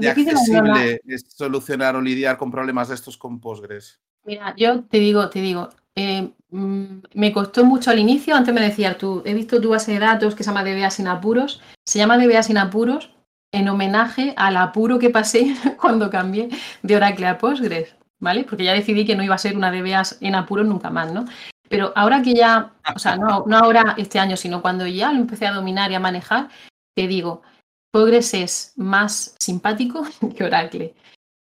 [0.09, 4.01] accesible es solucionar o lidiar con problemas de estos con Postgres?
[4.25, 8.61] Mira, yo te digo, te digo, eh, mm, me costó mucho al inicio, antes me
[8.61, 11.99] decías tú, he visto tu base de datos que se llama DBA sin apuros, se
[11.99, 13.11] llama DBA sin apuros
[13.53, 16.51] en homenaje al apuro que pasé cuando cambié
[16.83, 18.45] de Oracle a Postgres, ¿vale?
[18.45, 21.25] Porque ya decidí que no iba a ser una DBA en apuros nunca más, ¿no?
[21.69, 25.19] Pero ahora que ya, o sea, no, no ahora este año, sino cuando ya lo
[25.19, 26.49] empecé a dominar y a manejar,
[26.97, 27.43] te digo,
[27.93, 30.95] Postgres es más simpático que Oracle.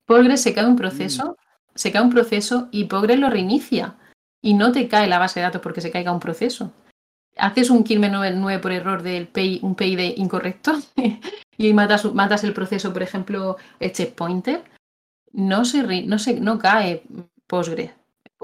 [0.07, 1.37] Postgres se cae un proceso,
[1.75, 3.97] se cae un proceso y Postgres lo reinicia.
[4.45, 6.73] Y no te cae la base de datos porque se caiga un proceso.
[7.37, 10.73] Haces un kill 9 por error del PI, un PID incorrecto
[11.57, 14.65] y matas, matas el proceso, por ejemplo, el checkpointer,
[15.33, 17.05] no se, no se no cae
[17.47, 17.93] Postgres.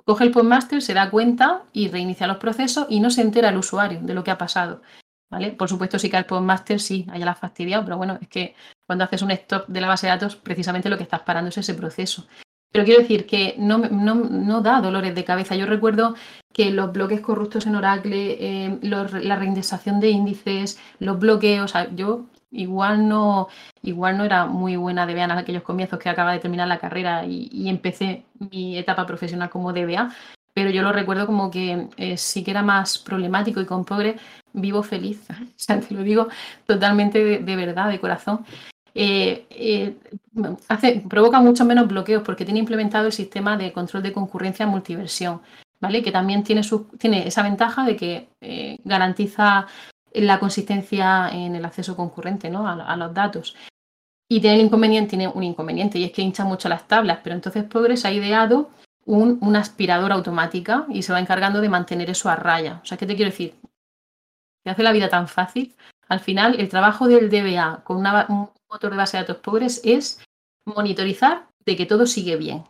[0.04, 3.56] Coge el postmaster, se da cuenta y reinicia los procesos y no se entera el
[3.56, 4.82] usuario de lo que ha pasado.
[5.30, 5.52] ¿Vale?
[5.52, 8.54] Por supuesto, si cae el postmaster, sí, haya la fastidiado, pero bueno, es que
[8.86, 11.58] cuando haces un stop de la base de datos, precisamente lo que estás parando es
[11.58, 12.26] ese proceso.
[12.70, 15.56] Pero quiero decir que no, da dolores de cabeza.
[15.56, 16.14] Yo recuerdo
[16.52, 23.08] que los bloques corruptos en Oracle, eh, la reindexación de índices, los bloqueos, yo igual
[23.08, 23.48] no,
[23.82, 27.24] igual no era muy buena DBA en aquellos comienzos que acaba de terminar la carrera
[27.26, 30.14] y, empecé mi etapa profesional como DBA,
[30.54, 34.16] pero yo lo recuerdo como que eh, sí que era más problemático y con pobre
[34.60, 35.26] vivo feliz.
[35.30, 36.28] o sea, te lo digo
[36.66, 38.44] totalmente de verdad, de corazón.
[39.00, 39.96] Eh, eh,
[40.66, 45.40] hace, provoca mucho menos bloqueos porque tiene implementado el sistema de control de concurrencia multiversión,
[45.80, 46.02] ¿vale?
[46.02, 49.68] Que también tiene, su, tiene esa ventaja de que eh, garantiza
[50.12, 52.66] la consistencia en el acceso concurrente ¿no?
[52.66, 53.54] a, los datos.
[54.28, 57.36] Y tiene, el inconveniente, tiene un inconveniente y es que hincha mucho las tablas, pero
[57.36, 58.70] entonces Progress ha ideado
[59.04, 62.80] un, una aspiradora automática y se va encargando de mantener eso a raya.
[62.82, 63.54] O sea, ¿qué te quiero decir?
[64.70, 65.74] Hace la vida tan fácil.
[66.08, 68.26] Al final, el trabajo del DBA con una,
[68.70, 70.20] motor de base de datos pobres es
[70.64, 72.64] monitorizar de que todo sigue bien.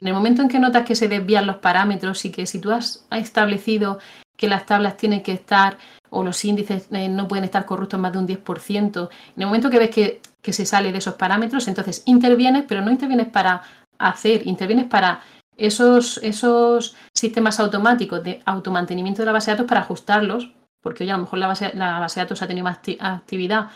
[0.00, 2.70] En el momento en que notas que se desvían los parámetros y que si tú
[2.70, 3.98] has establecido
[4.36, 5.78] que las tablas tienen que estar
[6.10, 9.70] o los índices eh, no pueden estar corruptos más de un 10%, en el momento
[9.70, 13.62] que ves que, que se sale de esos parámetros, entonces intervienes, pero no intervienes para
[13.98, 15.22] hacer, intervienes para
[15.56, 20.50] esos, esos sistemas automáticos de automantenimiento de la base de datos para ajustarlos,
[20.86, 23.70] porque hoy a lo mejor la base, la base de datos ha tenido más actividad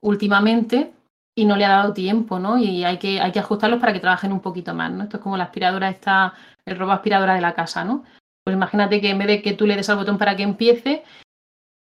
[0.00, 0.94] últimamente
[1.34, 2.56] y no le ha dado tiempo, ¿no?
[2.56, 5.02] Y hay que, hay que ajustarlos para que trabajen un poquito más, ¿no?
[5.02, 6.32] Esto es como la aspiradora está,
[6.64, 8.02] el robot aspiradora de la casa, ¿no?
[8.42, 11.04] Pues imagínate que en vez de que tú le des al botón para que empiece,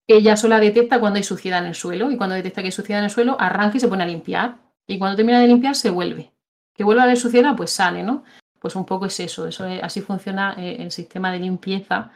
[0.06, 3.00] ella sola detecta cuando hay suciedad en el suelo y cuando detecta que hay suciedad
[3.00, 4.58] en el suelo, arranca y se pone a limpiar.
[4.86, 6.34] Y cuando termina de limpiar, se vuelve.
[6.74, 8.26] Que vuelva a haber suciedad, pues sale, ¿no?
[8.60, 12.12] Pues un poco es eso, eso así funciona eh, el sistema de limpieza,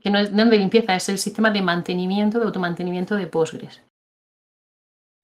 [0.00, 3.82] que no es, no de limpieza, es el sistema de mantenimiento, de automantenimiento de Postgres.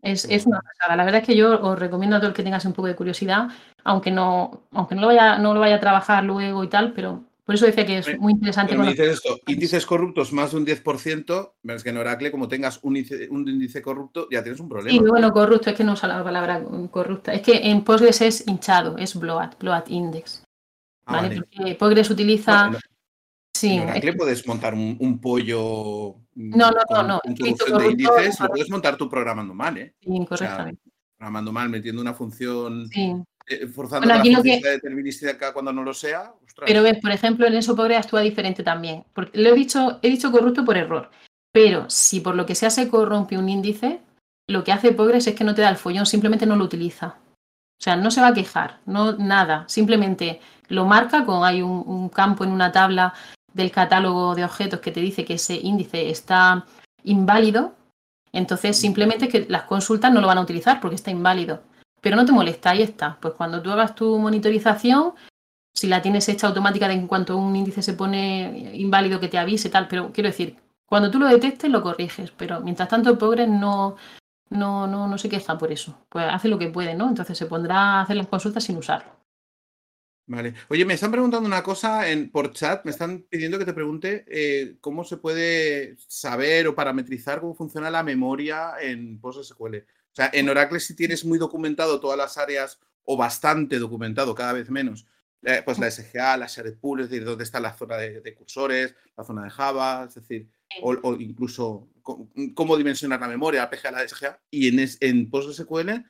[0.03, 0.97] Es, una pasada.
[0.97, 2.97] La verdad es que yo os recomiendo a todo el que tengas un poco de
[2.97, 3.49] curiosidad,
[3.85, 7.23] aunque no, aunque no lo vaya, no lo vaya a trabajar luego y tal, pero
[7.45, 8.75] por eso decía que es muy interesante.
[8.75, 12.81] Pero dices esto, índices corruptos más de un 10%, es que en Oracle, como tengas
[12.83, 14.91] un índice, corrupto, ya tienes un problema.
[14.91, 17.33] Sí, bueno, corrupto, es que no usa la palabra corrupta.
[17.33, 20.43] Es que en Postgres es hinchado, es bloat, bloat index.
[21.07, 21.43] Ah, ¿vale?
[21.43, 22.73] Porque Postgres utiliza.
[23.63, 23.75] Sí.
[23.75, 26.17] En Oracle puedes montar un, pollo.
[26.35, 27.21] No, no, no, no.
[27.25, 29.95] de índices, lo puedes montar tú programando mal, ¿eh?
[30.01, 30.83] Sí, incorrectamente.
[31.17, 32.91] programando mal, metiendo una función.
[32.93, 34.69] Eh, forzando la función que...
[34.69, 36.33] determinística cuando no lo sea.
[36.67, 39.05] Pero ves, por ejemplo, en eso Pobre actúa diferente también.
[39.13, 41.13] Porque lo he dicho, he dicho corrupto por error.
[41.53, 44.01] Pero si por lo que sea se corrompe un índice,
[44.49, 47.19] lo que hace Progress es que no te da el follón, simplemente no lo utiliza.
[47.81, 49.67] O sea, no se va a quejar, no nada.
[49.69, 53.15] Simplemente lo marca con hay un campo en una tabla
[53.55, 56.67] del catálogo de objetos que te dice que ese índice está
[57.05, 57.75] inválido,
[58.33, 61.63] entonces simplemente que las consultas no lo van a utilizar porque está inválido.
[62.01, 63.19] Pero no te molesta, ahí está.
[63.21, 65.15] Pues cuando tú hagas tu monitorización,
[65.75, 69.39] si la tienes hecha automática de en cuanto un índice se pone inválido que te
[69.39, 73.19] avise tal, pero quiero decir, cuando tú lo detectes lo corriges, pero mientras tanto el
[73.19, 73.97] pobre no,
[74.51, 75.97] no, no, no se queja por eso.
[76.09, 77.09] Pues hace lo que puede, ¿no?
[77.09, 79.22] Entonces se pondrá a hacer las consultas sin usarlo.
[80.27, 80.55] Vale.
[80.69, 84.25] Oye, me están preguntando una cosa en, por chat, me están pidiendo que te pregunte
[84.29, 89.77] eh, cómo se puede saber o parametrizar cómo funciona la memoria en PostgreSQL.
[89.79, 94.53] O sea, en Oracle si tienes muy documentado todas las áreas o bastante documentado, cada
[94.53, 95.07] vez menos,
[95.43, 98.95] eh, pues la SGA, la shared pool, es decir, dónde está la zona de, cursores,
[99.17, 100.49] la zona de Java, es decir,
[100.83, 104.41] o, incluso cómo, dimensionar la memoria, la PGA, la SGA.
[104.51, 106.05] Y en, en PostgreSQL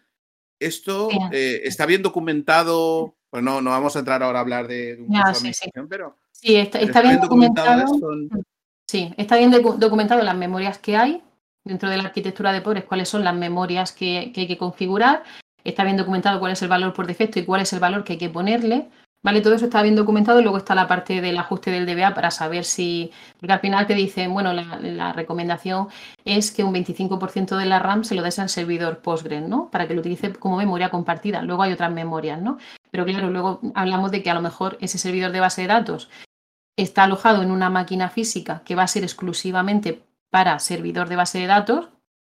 [0.62, 4.98] esto eh, está bien documentado pues no, no vamos a entrar ahora a hablar de,
[5.08, 5.70] un sí, sí.
[5.88, 6.18] pero.
[6.32, 7.86] Sí, está, bien documentado.
[8.86, 11.22] Sí, está bien documentado las memorias que hay
[11.64, 15.22] dentro de la arquitectura de pobres, cuáles son las memorias que, que hay que configurar.
[15.64, 18.12] Está bien documentado cuál es el valor por defecto y cuál es el valor que
[18.12, 18.90] hay que ponerle.
[19.22, 19.40] ¿Vale?
[19.40, 22.30] Todo eso está bien documentado y luego está la parte del ajuste del DBA para
[22.30, 25.88] saber si, porque al final te dicen, bueno, la, recomendación
[26.24, 29.70] es que un 25% de la RAM se lo des al servidor Postgres, ¿no?
[29.70, 31.40] Para que lo utilice como memoria compartida.
[31.40, 32.58] Luego hay otras memorias, ¿no?
[32.92, 36.10] Pero claro, luego hablamos de que a lo mejor ese servidor de base de datos
[36.76, 41.38] está alojado en una máquina física que va a ser exclusivamente para servidor de base
[41.38, 41.88] de datos,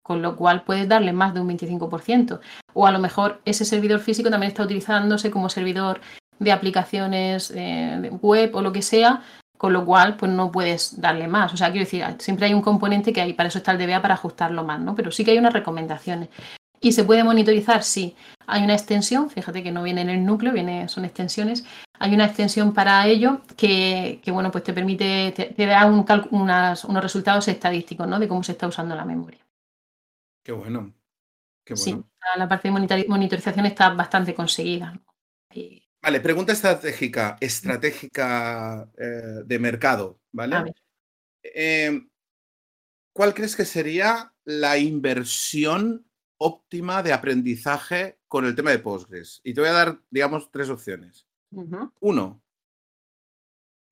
[0.03, 2.41] con lo cual puedes darle más de un 25%.
[2.73, 6.01] O a lo mejor ese servidor físico también está utilizándose como servidor
[6.39, 9.23] de aplicaciones eh, web o lo que sea,
[9.59, 11.53] con lo cual pues no puedes darle más.
[11.53, 14.01] O sea, quiero decir, siempre hay un componente que hay, para eso está el DBA
[14.01, 14.95] para ajustarlo más, ¿no?
[14.95, 16.29] Pero sí que hay unas recomendaciones.
[16.87, 17.83] ¿Y se puede monitorizar?
[17.83, 18.15] Sí.
[18.47, 21.65] Hay una extensión, fíjate que no viene en el núcleo, viene, son extensiones.
[21.99, 27.49] Hay una extensión para ello que, bueno, pues te permite, te, da un unos resultados
[27.49, 28.21] estadísticos, ¿no?
[28.21, 29.45] De cómo se está usando la memoria.
[30.45, 30.95] Qué bueno.
[31.65, 32.05] Qué bueno.
[32.05, 34.97] Sí, la parte de monitorización está bastante conseguida.
[36.01, 40.73] Vale, pregunta estratégica, estratégica eh, de mercado, ¿vale?
[41.43, 42.09] Em,
[43.13, 46.06] ¿Cuál crees que sería la inversión
[46.39, 49.41] óptima de aprendizaje con el tema de Postgres?
[49.45, 51.27] Y te voy a dar, digamos, tres opciones.
[52.01, 52.43] Uno,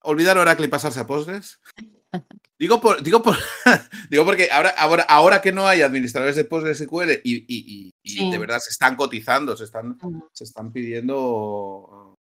[0.03, 1.61] olvidar Oracle y pasarse a Postgres.
[2.57, 3.35] Digo, por, digo, por,
[4.11, 8.61] digo porque ahora, ahora, ahora que no hay administradores de PostgreSQL y, y, de verdad
[8.61, 9.99] se están cotizando, se están,
[10.33, 12.17] se están pidiendo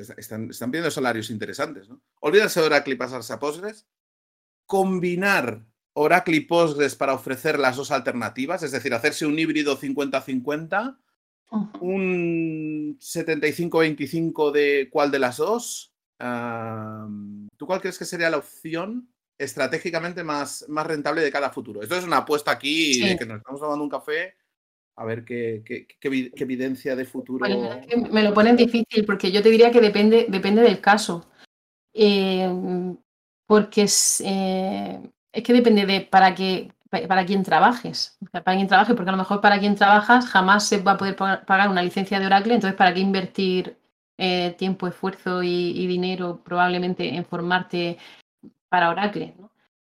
[0.00, 1.88] están, están, pidiendo salarios interesantes.
[1.88, 2.00] ¿no?
[2.20, 3.86] Olvidarse de Oracle y pasarse a Postgres.
[4.66, 10.96] Combinar Oracle y Postgres para ofrecer las dos alternativas, es decir, hacerse un híbrido 50-50,
[11.80, 15.92] un 75-25 de cuál de las dos.
[16.18, 21.82] ¿Tú cuál crees que sería la opción estratégicamente más, más rentable de cada futuro?
[21.82, 24.34] Esto es una apuesta aquí de que nos estamos tomando un café
[24.96, 25.62] a ver qué,
[26.34, 27.46] evidencia de futuro.
[28.10, 31.30] me lo ponen difícil porque yo te diría que depende, depende del caso.
[31.94, 32.96] Em,
[33.46, 35.00] porque es, eh,
[35.32, 36.72] es, que depende de para qué
[37.08, 40.82] para quien trabajes, para quien trabaje, porque a lo mejor para quien trabajas jamás se
[40.82, 43.78] va a poder pagar una licencia de Oracle, entonces para qué invertir
[44.18, 47.98] eh, tiempo, esfuerzo y, dinero probablemente en formarte
[48.68, 49.34] para Oracle.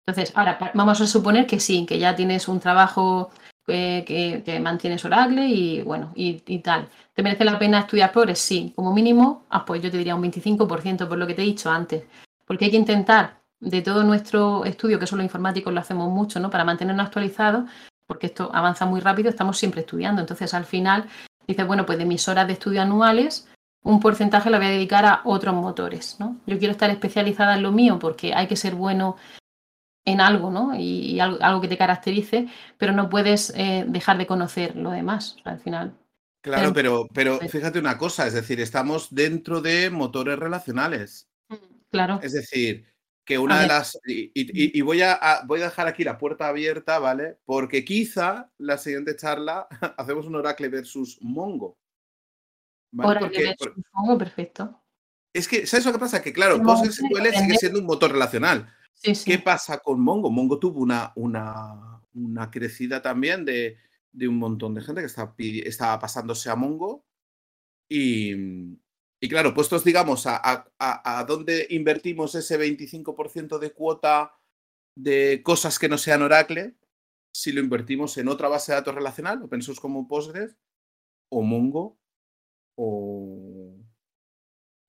[0.07, 3.31] Entonces, ahora vamos a suponer que sí, que ya tienes un trabajo
[3.67, 6.89] que, mantienes Oracle y bueno, y, tal.
[7.15, 8.39] ¿Te merece la pena estudiar Progress?
[8.39, 11.45] Sí, como mínimo, ah, pues yo te diría un 25% por lo que te he
[11.45, 12.05] dicho antes.
[12.47, 16.41] Porque hay que intentar, de todo nuestro estudio, que son los informáticos lo hacemos mucho,
[16.41, 16.51] ¿no?
[16.51, 17.71] Para mantenernos actualizados,
[18.07, 20.21] porque esto avanza muy rápido, estamos siempre estudiando.
[20.21, 21.09] Entonces, al final,
[21.47, 23.49] dices, bueno, pues de mis horas de estudio anuales,
[23.85, 26.41] un porcentaje lo voy a dedicar a otros motores, ¿no?
[26.45, 29.17] Yo quiero estar especializada en lo mío porque hay que ser bueno
[30.05, 30.75] en algo, ¿no?
[30.77, 32.49] Y, algo, que te caracterice,
[32.79, 35.97] pero no puedes eh, dejar de conocer lo demás, al final.
[36.43, 41.29] Claro, pero, pero fíjate una cosa, es decir, estamos dentro de motores relacionales.
[41.49, 41.55] Mm,
[41.89, 42.19] claro.
[42.21, 42.92] Es decir,
[43.33, 43.99] que una de las.
[44.05, 47.39] Y, voy, a, voy a dejar aquí la puerta abierta, ¿vale?
[47.45, 49.67] Porque quizá la siguiente charla
[49.97, 51.79] hacemos un Oracle versus Mongo.
[52.97, 54.83] Oracle versus Mongo, perfecto.
[55.33, 56.23] Es que, ¿sabes lo que pasa?
[56.23, 58.71] Que claro, PostgreSQL sigue siendo un motor relacional.
[59.03, 60.31] ¿Qué pasa con Mongo?
[60.31, 63.79] Mongo tuvo una, una, una crecida también de,
[64.13, 67.05] de, un montón de gente que estaba, estaba pasándose a Mongo.
[67.89, 68.79] Y,
[69.23, 74.37] y claro, puestos, digamos, a, a, a, dónde invertimos ese 25% de cuota
[74.99, 76.75] de cosas que no sean Oracle,
[77.33, 80.57] si lo invertimos en otra base de datos relacional, o pensamos como Postgres,
[81.31, 82.01] o Mongo,
[82.77, 83.77] o,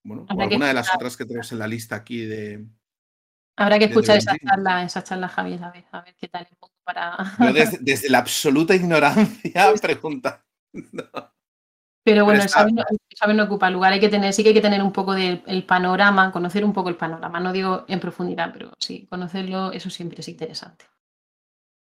[0.04, 2.66] bueno, o alguna de las otras que tenemos en la lista aquí de,
[3.56, 6.58] Habrá que escuchar esa charla, esa charla, Javier, a ver, a ver qué tal un
[6.58, 7.36] poco para.
[7.84, 10.44] desde, la absoluta ignorancia pregunta.
[12.04, 12.74] Pero bueno, el saber,
[13.36, 13.94] no, ocupa lugar.
[13.94, 16.90] Hay que tener, sí que hay que tener un poco del panorama, conocer un poco
[16.90, 17.40] el panorama.
[17.40, 20.86] No digo en profundidad, pero sí, conocerlo, eso siempre es interesante.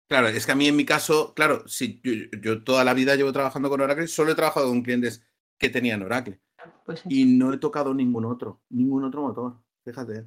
[0.09, 2.01] Claro, es que a mí en mi caso, claro, si
[2.43, 5.25] yo, toda la vida llevo trabajando con Oracle, solo he trabajado con clientes
[5.57, 6.41] que tenían Oracle.
[6.85, 9.63] Pues y no he tocado ningún otro, ningún otro motor.
[9.85, 10.27] Fíjate.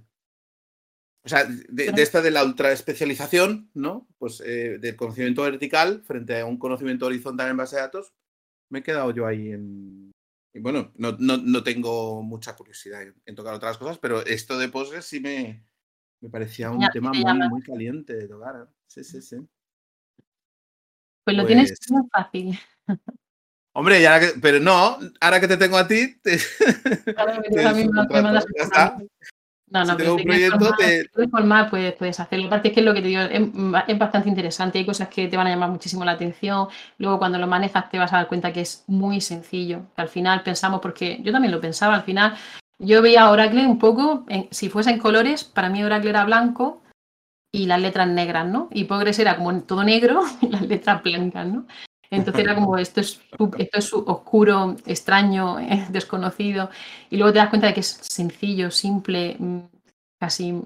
[1.26, 4.08] O sea, de, esta de la ultra especialización, ¿no?
[4.18, 8.14] Pues eh, del conocimiento vertical frente a un conocimiento horizontal en base de datos,
[8.74, 10.11] me he quedado yo ahí en.
[10.51, 14.69] Y bueno, no, no, no tengo mucha curiosidad en, tocar otras cosas, pero esto de
[14.69, 15.63] Postgres sí me,
[16.21, 18.55] me parecía un tema muy, muy caliente de tocar.
[18.55, 18.74] ¿eh?
[18.88, 19.38] Sí, sí, sí.
[21.24, 22.59] Pues lo tienes pues muy fácil.
[23.76, 26.38] Hombre, ya pero no, ahora que te tengo a ti, te,
[29.74, 30.51] no, no, pero puedes
[31.32, 32.45] formar, pues, puedes hacerlo.
[32.45, 34.78] Aparte es que es lo que te digo, es, bastante interesante.
[34.78, 36.67] Hay cosas que te van a llamar muchísimo la atención.
[36.99, 39.88] Luego cuando lo manejas te vas a dar cuenta que es muy sencillo.
[39.95, 42.36] Que al final pensamos, porque yo también lo pensaba, al final
[42.78, 46.84] yo veía Oracle un poco, si fuese en colores, para mí Oracle era blanco
[47.51, 48.67] y las letras negras, ¿no?
[48.71, 51.65] Y Progress era como todo negro y las letras blancas, ¿no?
[52.16, 53.22] Entonces era como esto es,
[53.57, 55.57] esto es oscuro, extraño,
[55.89, 56.70] desconocido.
[57.09, 59.36] Y luego te das cuenta de que es sencillo, simple.
[59.39, 59.59] Mm,
[60.20, 60.61] casi,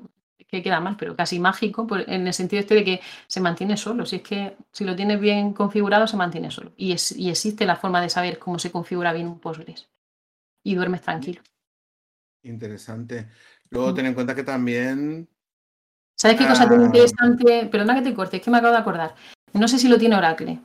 [0.47, 4.05] que queda mal, pero casi mágico, en el sentido este de que se mantiene solo.
[4.05, 6.71] Si es que si lo tienes bien configurado, se mantiene solo.
[6.77, 9.89] Y, es, y existe la forma de saber cómo se configura bien un Postgres.
[10.63, 11.41] Y duermes tranquilo.
[12.43, 13.29] Interesante.
[13.69, 15.27] Luego ten en cuenta que también.
[16.15, 16.75] ¿Sabes qué cosa ah.
[16.75, 17.67] interesante?
[17.69, 19.15] Perdona que te corte, es que me acabo de acordar.
[19.53, 20.59] No sé si lo tiene Oracle.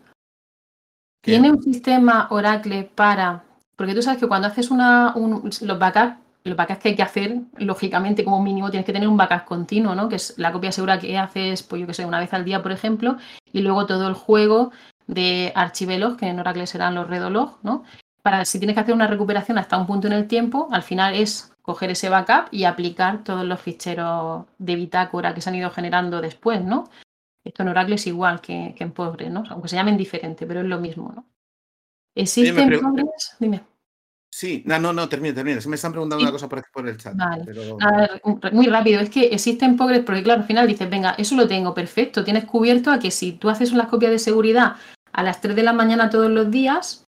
[1.23, 3.45] Tiene un sistema Oracle para.
[3.77, 7.37] Porque tú sabes que cuando haces una, los backups, los backups que hay que hacer,
[7.57, 10.09] lógicamente, como mínimo, tienes que tener un backup continuo, ¿no?
[10.09, 12.62] Que es la copia segura que haces, pues yo que sé, una vez al día,
[12.62, 13.16] por ejemplo,
[13.53, 14.73] y luego todo el juego
[15.07, 17.85] de archivelos, que en Oracle serán los redolog, ¿no?
[18.23, 21.14] Para si tienes que hacer una recuperación hasta un punto en el tiempo, al final
[21.14, 25.70] es coger ese backup y aplicar todos los ficheros de bitácora que se han ido
[25.70, 26.89] generando después, ¿no?
[27.45, 29.45] Esto en Oracle es igual que, en Postgres, ¿no?
[29.51, 31.26] Aunque se llamen diferente, pero es lo mismo, ¿no?
[32.14, 33.36] ¿Existen Postgres?
[33.38, 33.64] Dime.
[34.34, 35.61] Sí, no, no, no, termina, termina.
[35.61, 37.14] Se me están preguntando una cosa por, por el chat.
[38.53, 39.01] muy rápido.
[39.01, 42.24] Es que existen Postgres porque, claro, al final dices, venga, eso lo tengo, perfecto.
[42.24, 44.76] Tienes cubierto a que si tú haces una copia de seguridad
[45.12, 47.05] a las 3 de la mañana todos los días,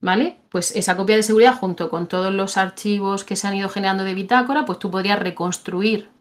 [0.00, 0.38] ¿vale?
[0.48, 4.04] Pues esa copia de seguridad junto con todos los archivos que se han ido generando
[4.04, 6.13] de bitácora, pues tú podrías reconstruir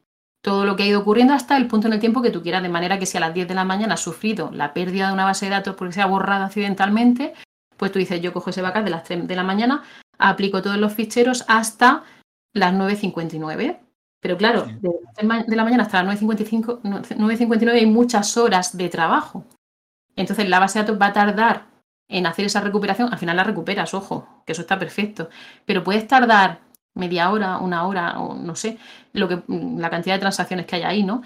[0.43, 2.61] todo lo que ha ido ocurriendo hasta el punto en el tiempo que tú quieras,
[2.61, 5.13] de manera que si a las 10 de la mañana has sufrido la pérdida de
[5.13, 7.33] una base de datos porque se ha borrado accidentalmente,
[7.77, 9.83] pues tú dices, yo cojo ese backup de las 3 de la mañana,
[10.19, 12.03] aplico todos los ficheros hasta
[12.53, 13.79] las 9.59.
[14.19, 18.89] Pero claro, de las de la mañana hasta las 9.55, 9.59 hay muchas horas de
[18.89, 19.45] trabajo.
[20.17, 21.67] Entonces la base de datos va a tardar
[22.09, 25.29] en hacer esa recuperación, al final la recuperas, ojo, que eso está perfecto,
[25.65, 26.59] pero puedes tardar
[26.95, 28.77] media hora, una hora, o no sé,
[29.13, 31.21] lo que la cantidad de transacciones que hay ahí, ¿no?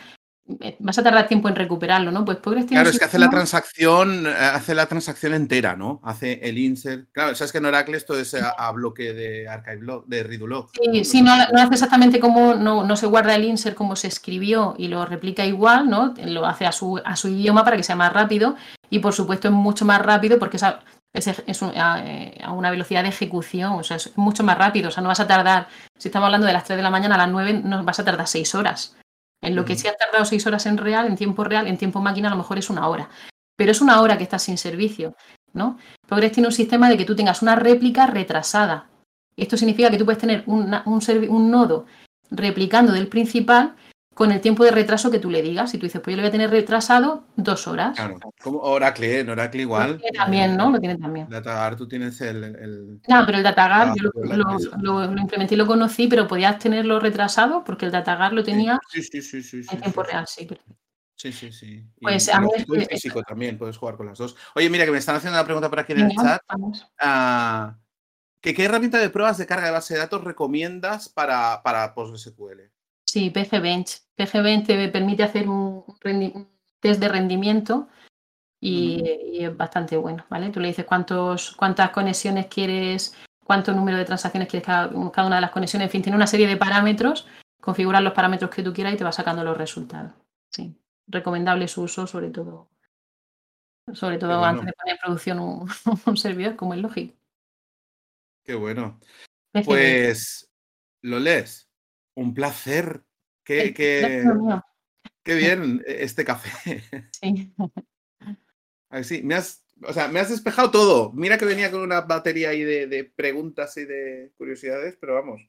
[0.61, 2.23] Eh, vas a tardar tiempo en recuperarlo, ¿no?
[2.23, 5.99] Pues Postgres tiene Claro, es que hace la transacción, eh, hace la transacción entera, ¿no?
[6.03, 7.09] Hace el insert.
[7.11, 10.69] Claro, sabes que en Oracle esto es a, bloque de archive de readlog.
[10.71, 14.07] Sí, sí, no, no, hace exactamente como, no, no, se guarda el insert como se
[14.07, 16.13] escribió y lo replica igual, ¿no?
[16.25, 18.55] Lo hace a su, a su idioma para que sea más rápido
[18.89, 20.79] y por supuesto es mucho más rápido porque esa,
[21.17, 24.91] es, es eh, a, una velocidad de ejecución, o sea, es mucho más rápido, o
[24.91, 27.19] sea, no vas a tardar, si estamos hablando de las 3 de la mañana a
[27.19, 28.95] las 9, no vas a tardar 6 horas.
[29.41, 32.01] En lo que sí ha tardado 6 horas en real, en tiempo real, en tiempo
[32.01, 33.09] máquina a lo mejor es una hora.
[33.55, 35.15] Pero es una hora que estás sin servicio,
[35.53, 35.77] ¿no?
[36.07, 38.87] Progress tiene un sistema de que tú tengas una réplica retrasada.
[39.35, 41.85] Esto significa que tú puedes tener un, un nodo
[42.31, 43.75] replicando del principal
[44.17, 45.69] con el tiempo de retraso que tú le digas.
[45.69, 47.95] Si tú dices, pues yo le voy a tener retrasado dos horas.
[47.95, 50.01] Claro, como Oracle, en Oracle igual.
[50.11, 50.71] También, ¿no?
[50.71, 51.29] Lo tiene también.
[51.29, 52.99] DataGuard, tú tienes el.
[53.07, 54.09] No, pero el DataGuard, yo
[54.81, 59.03] lo, implementé y lo conocí, pero podías tenerlo retrasado porque el DataGuard lo tenía sí,
[59.03, 60.47] sí, sí, sí, en tiempo real, sí.
[61.15, 61.85] Sí, sí, sí.
[62.01, 62.49] Pues a mí
[62.89, 64.35] físico también, puedes jugar con las dos.
[64.55, 66.41] Oye, mira, que me están haciendo una pregunta por aquí en el chat.
[66.99, 67.77] Ah,
[68.41, 72.71] ¿Qué herramienta de pruebas de carga de base de datos recomiendas para, para PostgreSQL?
[73.07, 74.01] Sí, PGBench.
[74.15, 75.85] PGBench te permite hacer un,
[76.79, 77.87] test de rendimiento
[78.59, 79.01] y,
[79.39, 80.49] es bastante bueno, ¿vale?
[80.49, 85.37] Tú le dices cuántos, cuántas conexiones quieres, cuánto número de transacciones quieres cada, cada, una
[85.37, 87.27] de las conexiones, en fin, tiene una serie de parámetros,
[87.61, 90.11] configurar los parámetros que tú quieras y te va sacando los resultados.
[90.49, 90.75] Sí,
[91.07, 92.69] recomendable su uso, sobre todo,
[93.93, 95.39] sobre todo antes de poner en producción
[96.05, 97.15] un, servidor, como es lógico.
[98.43, 98.99] Qué bueno.
[99.65, 100.51] Pues,
[101.01, 101.66] ¿lo lees?
[102.17, 103.03] Un placer.
[103.43, 104.25] Qué, qué,
[105.23, 106.83] qué bien este café.
[107.21, 107.53] Sí.
[109.03, 111.11] Sí, me has, o sea, me has despejado todo.
[111.13, 115.41] Mira que venía con una batería ahí de, preguntas y de curiosidades, pero vamos,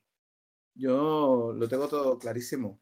[0.74, 2.80] yo lo tengo todo clarísimo.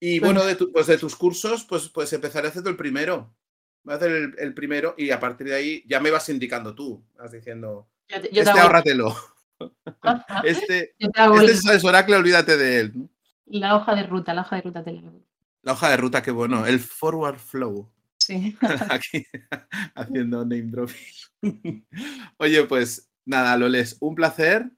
[0.00, 3.34] Y bueno, de, pues de tus cursos, pues, pues empezaré haciendo el primero.
[3.84, 7.04] Voy a hacer el, primero y a partir de ahí ya me vas indicando tú,
[7.16, 9.14] vas diciendo, este ahórratelo.
[10.44, 13.08] Este, este es Oracle, olvídate de él.
[13.46, 14.84] La hoja de ruta, la hoja de ruta
[15.62, 16.66] La hoja de ruta, qué bueno.
[16.66, 17.90] El forward flow.
[18.18, 18.56] Sí.
[18.90, 19.26] Aquí
[19.94, 21.86] haciendo name dropping.
[22.36, 24.70] Oye, pues nada, Loles, un placer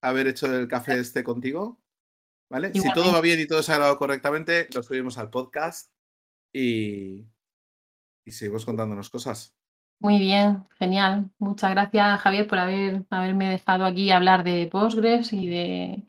[0.00, 1.80] haber hecho el café este contigo.
[2.50, 2.72] ¿Vale?
[2.72, 5.90] Si todo va bien y todo se ha grabado correctamente, lo subimos al podcast
[6.52, 7.26] y,
[8.24, 9.56] y seguimos contándonos cosas.
[10.00, 11.30] Muy bien, genial.
[11.38, 16.04] Muchas gracias, Javier, por haber, haberme dejado aquí hablar de Postgres y de,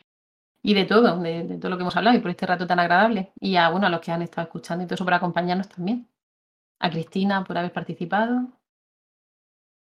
[0.62, 3.32] y de todo, de, todo lo que hemos hablado y por este rato tan agradable.
[3.40, 6.10] Y a, bueno, a los que han estado escuchando y todo eso por acompañarnos también.
[6.80, 8.52] A Cristina por haber participado.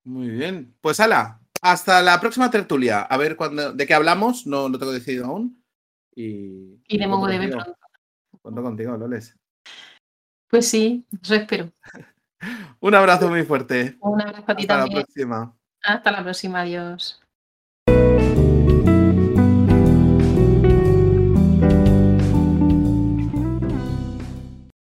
[0.03, 0.75] Muy bien.
[0.81, 3.01] Pues ala, hasta la próxima tertulia.
[3.01, 5.63] A ver cuándo, de qué hablamos, no lo tengo decidido aún.
[6.15, 7.77] Y, y de MongoDB pronto.
[8.41, 9.35] Cuento contigo, Loles.
[10.47, 11.71] Pues sí, eso espero.
[12.79, 13.97] Un abrazo muy fuerte.
[14.01, 15.53] Un abrazo a ti Hasta la próxima.
[15.83, 17.21] Hasta la próxima, adiós.